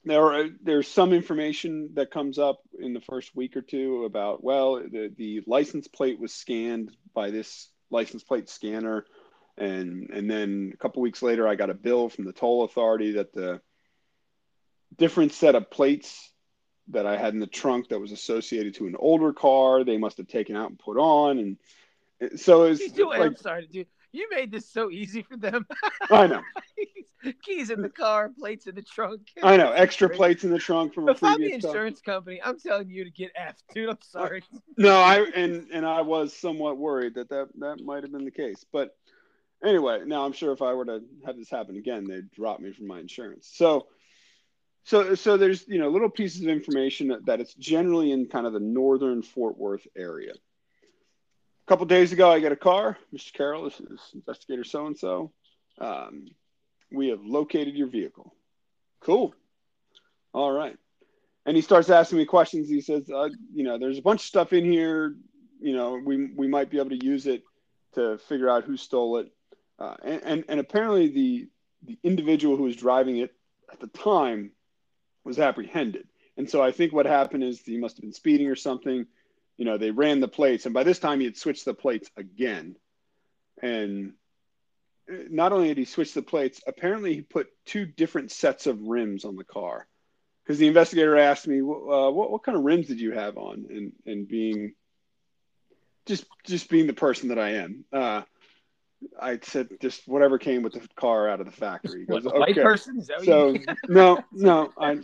[0.05, 4.43] There, are, there's some information that comes up in the first week or two about
[4.43, 9.05] well, the the license plate was scanned by this license plate scanner
[9.59, 13.13] and and then a couple weeks later i got a bill from the toll authority
[13.13, 13.61] that the
[14.97, 16.33] different set of plates
[16.89, 20.17] that i had in the trunk that was associated to an older car they must
[20.17, 21.57] have taken out and put on and
[22.37, 23.21] so it's You do it.
[23.21, 23.87] I'm sorry, dude.
[24.13, 25.67] You made this so easy for them.
[26.11, 26.43] i know
[27.43, 29.29] Keys in the car, plates in the trunk.
[29.43, 31.55] i know extra plates in the trunk from a If I'm the car.
[31.55, 33.91] insurance company, I'm telling you to get F, dude.
[33.91, 34.43] I'm uh, sorry.
[34.77, 38.31] no i and and i was somewhat worried that that that might have been the
[38.31, 38.97] case but
[39.65, 42.73] anyway now i'm sure if i were to have this happen again they'd drop me
[42.73, 43.87] from my insurance so
[44.85, 48.47] so so there's you know little pieces of information that, that it's generally in kind
[48.47, 50.33] of the northern fort worth area
[51.71, 55.31] couple days ago i get a car mr carroll this is investigator so and so
[56.91, 58.35] we have located your vehicle
[59.01, 59.33] cool
[60.35, 60.77] all right
[61.47, 62.69] and he starts asking me questions.
[62.69, 65.17] He says, uh, you know, there's a bunch of stuff in here.
[65.61, 67.43] You know, we we might be able to use it
[67.95, 69.33] to figure out who stole it.
[69.79, 71.49] Uh, and, and and apparently the
[71.83, 73.33] the individual who was driving it
[73.73, 74.53] at the time
[75.25, 76.07] was apprehended.
[76.37, 79.07] And so I think what happened is he must have been speeding or something.
[79.61, 82.11] You know, they ran the plates, and by this time he had switched the plates
[82.17, 82.77] again.
[83.61, 84.15] And
[85.07, 88.81] uh, not only had he switched the plates, apparently he put two different sets of
[88.81, 89.87] rims on the car
[90.43, 93.67] because the investigator asked me, uh, "What what kind of rims did you have on?"
[93.69, 94.73] And and being
[96.07, 98.23] just just being the person that I am, uh,
[99.21, 102.01] I said just whatever came with the car out of the factory.
[102.01, 102.99] He goes, What, "Okay." person?
[102.99, 103.55] Is that what So
[103.89, 105.01] no, no, I.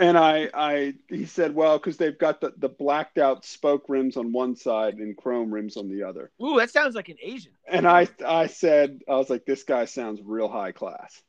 [0.00, 4.16] And I, I, he said, well, because they've got the, the blacked out spoke rims
[4.16, 6.30] on one side and chrome rims on the other.
[6.42, 7.52] Ooh, that sounds like an Asian.
[7.68, 11.20] And I, I said, I was like, this guy sounds real high class.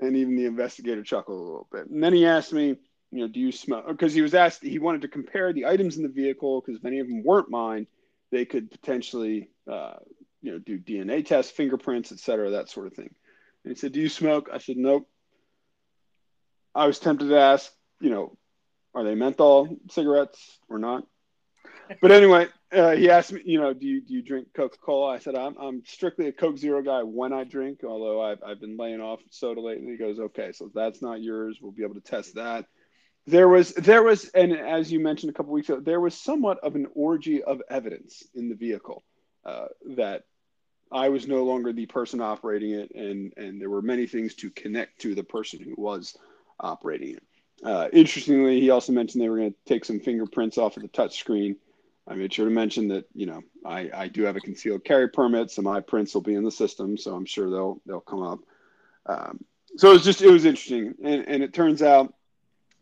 [0.00, 1.90] And even the investigator chuckled a little bit.
[1.90, 2.68] And then he asked me,
[3.10, 3.86] you know, do you smoke?
[3.86, 6.86] Because he was asked, he wanted to compare the items in the vehicle because if
[6.86, 7.86] any of them weren't mine,
[8.32, 9.96] they could potentially, uh,
[10.40, 13.10] you know, do DNA tests, fingerprints, et cetera, that sort of thing.
[13.64, 14.48] And he said, do you smoke?
[14.50, 15.06] I said, nope.
[16.74, 17.70] I was tempted to ask,
[18.00, 18.36] you know,
[18.94, 21.06] are they menthol cigarettes or not?
[22.00, 25.14] But anyway, uh, he asked me, you know, do you do you drink Coca Cola?
[25.14, 28.60] I said I'm I'm strictly a Coke Zero guy when I drink, although I've I've
[28.60, 29.88] been laying off soda lately.
[29.92, 32.66] He goes, okay, so that's not yours, we'll be able to test that.
[33.26, 36.58] There was there was, and as you mentioned a couple weeks ago, there was somewhat
[36.60, 39.02] of an orgy of evidence in the vehicle
[39.44, 40.24] uh, that
[40.92, 44.50] I was no longer the person operating it, and and there were many things to
[44.50, 46.16] connect to the person who was
[46.58, 47.22] operating it.
[47.62, 50.88] Uh, interestingly, he also mentioned they were going to take some fingerprints off of the
[50.88, 51.56] touchscreen.
[52.08, 55.08] I made sure to mention that you know I, I do have a concealed carry
[55.08, 58.22] permit, so my prints will be in the system, so I'm sure they'll they'll come
[58.22, 58.40] up.
[59.06, 59.44] Um,
[59.76, 62.14] so it was just it was interesting, and, and it turns out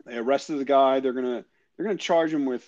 [0.06, 1.00] they arrested the guy.
[1.00, 1.44] They're gonna
[1.76, 2.64] they're gonna charge him with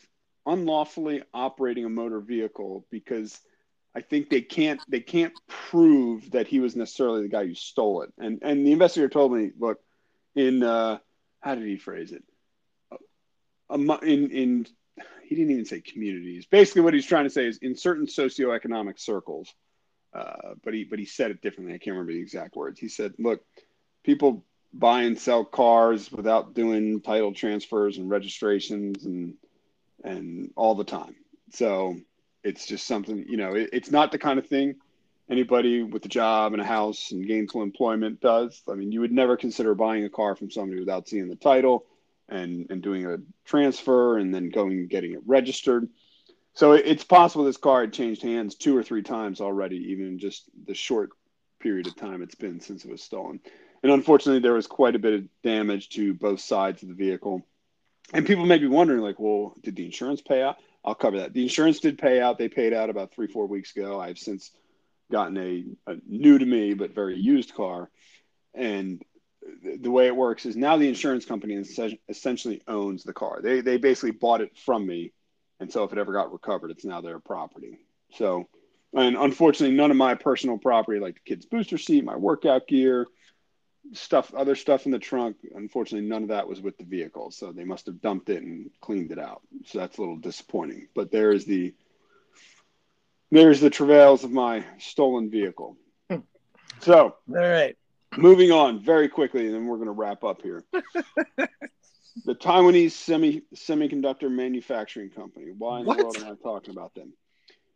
[0.46, 3.40] unlawfully operating a motor vehicle because
[3.94, 8.02] I think they can't they can't prove that he was necessarily the guy who stole
[8.02, 8.12] it.
[8.18, 9.80] And and the investigator told me, look,
[10.34, 10.98] in uh,
[11.41, 12.22] how did he phrase it?
[13.70, 14.66] In in
[15.24, 16.47] he didn't even say communities.
[16.47, 19.53] Basically, what he's trying to say is in certain socioeconomic circles.
[20.12, 21.74] Uh, but he but he said it differently.
[21.74, 22.80] I can't remember the exact words.
[22.80, 23.45] He said, "Look,
[24.03, 29.34] people buy and sell cars without doing title transfers and registrations and
[30.03, 31.14] and all the time.
[31.53, 31.97] So
[32.43, 33.55] it's just something you know.
[33.55, 34.76] It, it's not the kind of thing
[35.30, 38.62] anybody with a job and a house and gainful employment does.
[38.68, 41.86] I mean, you would never consider buying a car from somebody without seeing the title
[42.28, 45.88] and and doing a transfer and then going and getting it registered.
[46.54, 50.18] So it's possible this car had changed hands two or three times already, even in
[50.18, 51.10] just the short
[51.60, 53.40] period of time it's been since it was stolen.
[53.82, 57.46] And unfortunately, there was quite a bit of damage to both sides of the vehicle.
[58.12, 60.56] And people may be wondering, like, well, did the insurance pay out?
[60.84, 61.32] I'll cover that.
[61.32, 62.36] The insurance did pay out.
[62.36, 64.00] They paid out about three, four weeks ago.
[64.00, 64.50] I've since
[65.11, 67.90] gotten a, a new to me but very used car,
[68.54, 69.02] and
[69.80, 71.54] the way it works is now the insurance company
[72.08, 73.40] essentially owns the car.
[73.42, 75.12] They they basically bought it from me,
[75.58, 77.78] and so if it ever got recovered, it's now their property.
[78.14, 78.48] So,
[78.94, 83.06] and unfortunately, none of my personal property, like the kids' booster seat, my workout gear,
[83.92, 87.30] stuff, other stuff in the trunk, unfortunately, none of that was with the vehicle.
[87.30, 89.42] So they must have dumped it and cleaned it out.
[89.64, 90.88] So that's a little disappointing.
[90.94, 91.74] But there is the
[93.30, 95.76] there's the travails of my stolen vehicle.
[96.10, 96.18] Hmm.
[96.80, 97.76] So, All right.
[98.16, 100.64] moving on very quickly, and then we're going to wrap up here.
[102.24, 105.52] the Taiwanese semi semiconductor manufacturing company.
[105.56, 105.98] Why in What?
[105.98, 107.12] the world am I talking about them?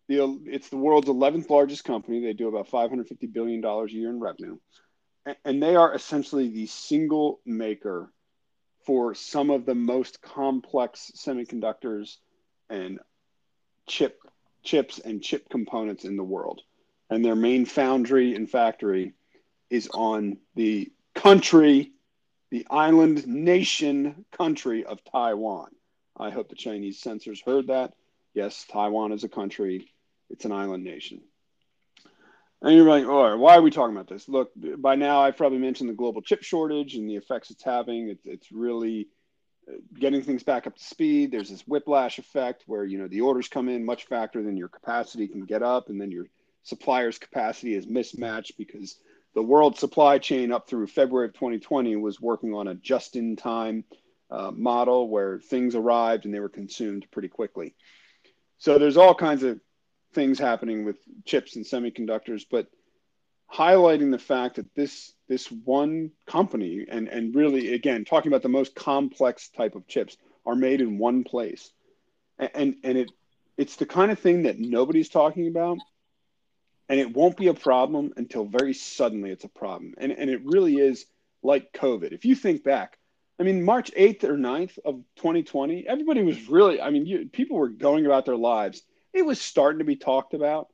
[0.08, 2.20] The, it's the world's 11th largest company.
[2.20, 4.58] They do about 550 billion dollars a year in revenue,
[5.26, 8.12] A- and they are essentially the single maker
[8.84, 12.16] for some of the most complex semiconductors
[12.68, 12.98] and
[13.86, 14.18] chip
[14.64, 16.62] chips and chip components in the world.
[17.10, 19.12] And their main foundry and factory
[19.70, 21.92] is on the country,
[22.50, 25.70] the island nation country of Taiwan.
[26.16, 27.92] I hope the Chinese censors heard that.
[28.34, 29.92] Yes, Taiwan is a country,
[30.30, 31.20] it's an island nation.
[32.62, 34.26] And you're like, right, why are we talking about this?
[34.28, 38.08] Look, by now I've probably mentioned the global chip shortage and the effects it's having.
[38.08, 39.08] It's, it's really
[39.98, 41.30] getting things back up to speed.
[41.30, 44.68] There's this whiplash effect where you know the orders come in much faster than your
[44.68, 46.26] capacity can get up, and then your
[46.62, 48.96] supplier's capacity is mismatched because
[49.34, 53.84] the world supply chain up through February of 2020 was working on a just-in-time
[54.30, 57.74] uh, model where things arrived and they were consumed pretty quickly.
[58.58, 59.60] So there's all kinds of
[60.14, 62.68] things happening with chips and semiconductors, but
[63.54, 68.48] highlighting the fact that this this one company and and really again talking about the
[68.48, 71.70] most complex type of chips are made in one place,
[72.38, 73.10] and and, and it
[73.56, 75.78] it's the kind of thing that nobody's talking about,
[76.88, 80.42] and it won't be a problem until very suddenly it's a problem, and and it
[80.44, 81.06] really is
[81.42, 82.12] like COVID.
[82.12, 82.98] If you think back.
[83.36, 87.56] I mean, March 8th or 9th of 2020, everybody was really, I mean, you, people
[87.56, 88.84] were going about their lives.
[89.12, 90.68] It was starting to be talked about.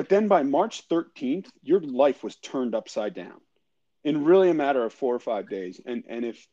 [0.00, 3.38] But then by March 13th, your life was turned upside down
[4.02, 5.78] in really a matter of four or five days.
[5.84, 6.48] And and if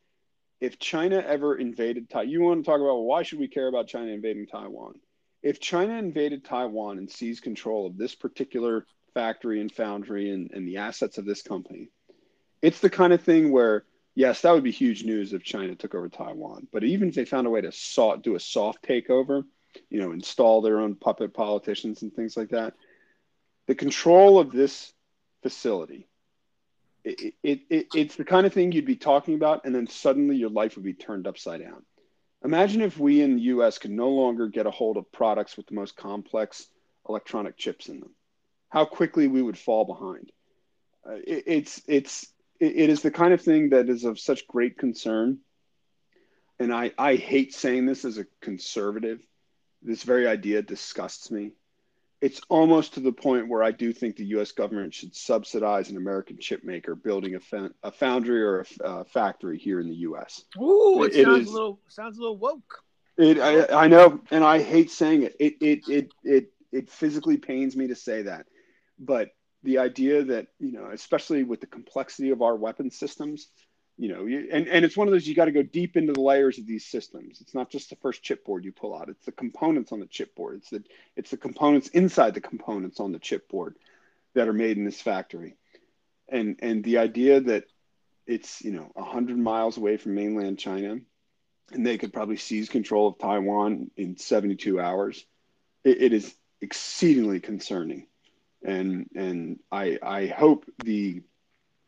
[0.60, 3.88] if China ever invaded Taiwan, you want to talk about why should we care about
[3.88, 4.95] China invading Taiwan?
[5.41, 10.68] If China invaded Taiwan and seized control of this particular factory and foundry and, and
[10.68, 11.88] the assets of this company,
[12.62, 15.95] it's the kind of thing where yes, that would be huge news if China took
[15.95, 16.68] over Taiwan.
[16.74, 19.45] But even if they found a way to soft, do a soft takeover,
[19.89, 22.74] you know, install their own puppet politicians and things like that,
[23.68, 24.91] the control of this
[25.43, 26.07] facility,
[27.03, 30.36] it, it, it, it's the kind of thing you'd be talking about, and then suddenly
[30.36, 31.84] your life would be turned upside down.
[32.43, 35.68] Imagine if we in the US could no longer get a hold of products with
[35.68, 36.68] the most complex
[37.07, 38.13] electronic chips in them,
[38.70, 40.32] how quickly we would fall behind.
[41.07, 42.28] Uh, it, it's, it's,
[42.59, 45.39] it, is the kind of thing that is of such great concern.
[46.59, 49.20] And I, I hate saying this as a conservative.
[49.82, 51.51] This very idea disgusts me
[52.22, 54.51] it's almost to the point where I do think the U.S.
[54.51, 59.03] government should subsidize an American chip maker building a, fa- a foundry or a uh,
[59.03, 60.43] factory here in the U.S.
[60.59, 62.84] Ooh, it, It sounds is- a little sounds a little woke.
[63.18, 65.36] It, I, I know, and I hate saying it.
[65.39, 68.45] It, it, it, it, it physically pains me to say that,
[68.99, 69.30] but
[69.63, 73.47] the idea that you know, especially with the complexity of our weapon systems,
[73.98, 76.14] you know, you, and and it's one of those you got to go deep into
[76.14, 77.41] the layers of these systems.
[77.41, 80.58] It's not just the first chipboard you pull out; it's the components on the chipboard.
[80.58, 80.84] It's the
[81.16, 83.74] it's the components inside the components on the chipboard
[84.36, 85.56] that are made in this factory,
[86.30, 87.66] and and the idea that
[88.28, 90.98] it's you know hundred miles away from mainland China,
[91.72, 95.26] and they could probably seize control of Taiwan in seventy two hours.
[95.84, 98.06] It, it is exceedingly concerning,
[98.64, 101.24] and and I I hope the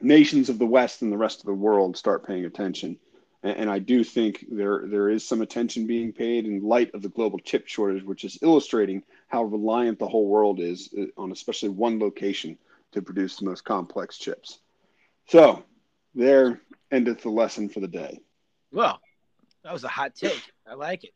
[0.02, 2.98] nations of the West and the rest of the world start paying attention.
[3.44, 7.02] And, and I do think there there is some attention being paid in light of
[7.02, 11.32] the global chip shortage, which is illustrating how reliant the whole world is uh, on
[11.32, 12.58] especially one location
[12.92, 14.60] to produce the most complex chips.
[15.28, 15.64] So
[16.16, 18.20] there endeth the lesson for the day.
[18.72, 19.00] Well,
[19.64, 20.42] that was a hot take.
[20.68, 21.14] I like it.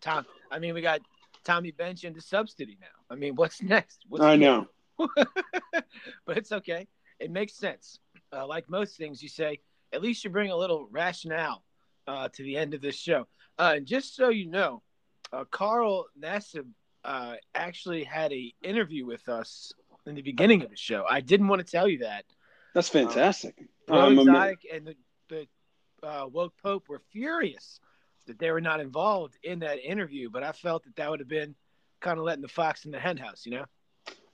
[0.00, 1.00] Tom, I mean, we got
[1.44, 2.86] Tommy Bench into subsidy now.
[3.10, 4.04] I mean, what's next?
[4.08, 4.66] What's I know.
[5.16, 6.86] but it's okay.
[7.18, 7.98] It makes sense.
[8.32, 9.60] Uh, like most things, you say
[9.92, 11.64] at least you bring a little rationale
[12.06, 13.26] uh, to the end of this show.
[13.58, 14.82] Uh, and just so you know,
[15.32, 16.66] uh, Carl Nassib
[17.04, 19.72] uh, actually had a interview with us
[20.06, 21.04] in the beginning of the show.
[21.08, 22.24] I didn't want to tell you that
[22.74, 23.56] That's fantastic.
[23.86, 24.94] Bro I'm and the,
[25.28, 25.46] the
[26.02, 27.80] uh, Woke Pope were furious
[28.26, 31.28] that they were not involved in that interview, but I felt that that would have
[31.28, 31.54] been
[32.00, 33.64] kind of letting the fox in the hen house, you know?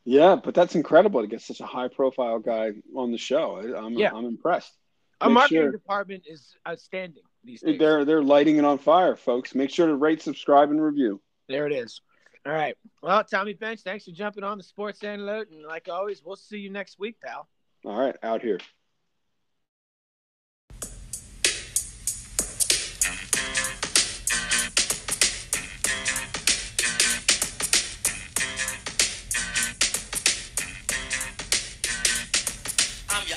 [0.04, 3.56] Yeah, but that's incredible to get such a high profile guy on the show.
[3.56, 4.12] I, I'm Yeah.
[4.14, 4.72] I'm impressed.
[5.20, 7.78] Our Make marketing sure- department is outstanding these days.
[7.78, 9.54] They're they're lighting it on fire, folks.
[9.54, 11.20] Make sure to rate, subscribe, and review.
[11.48, 12.00] There it is.
[12.44, 12.76] All right.
[13.02, 15.50] Well, Tommy Bench, thanks for jumping on the Sports Antidote.
[15.50, 17.48] And like always, we'll see you next week, pal.
[17.84, 18.58] All right, out here.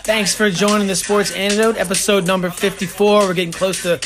[0.05, 3.21] Thanks for joining the Sports Antidote, episode number 54.
[3.21, 3.97] We're getting close to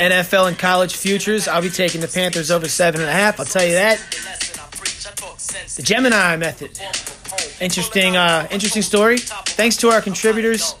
[0.00, 1.46] NFL and college futures.
[1.46, 3.38] I'll be taking the Panthers over seven and a half.
[3.38, 3.98] I'll tell you that.
[5.76, 6.76] The Gemini method.
[7.60, 9.18] Interesting, uh, interesting story.
[9.18, 10.74] Thanks to our contributors.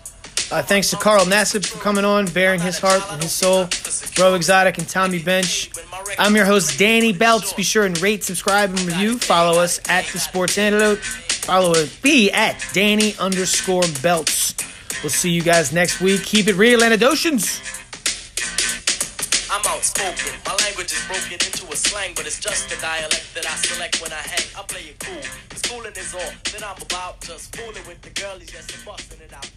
[0.50, 3.68] Uh, thanks to Carl Nassib for coming on, bearing his heart and his soul.
[4.16, 5.70] Breaux Exotic and Tommy Bench.
[6.18, 7.52] I'm your host, Danny Belts.
[7.52, 9.18] Be sure and rate, subscribe, and review.
[9.18, 10.98] Follow us at the Sports Antidote.
[11.48, 11.72] Follow
[12.04, 14.54] me at Danny underscore Belts.
[15.02, 16.22] We'll see you guys next week.
[16.22, 17.64] Keep it real, Antidotians.
[19.50, 20.38] I'm outspoken.
[20.44, 24.02] My language is broken into a slang, but it's just the dialect that I select
[24.02, 24.44] when I hang.
[24.58, 25.22] I play it cool.
[25.48, 27.22] Cause fooling is all that I'm about.
[27.22, 29.50] Just fooling with the girlies, and busting it out.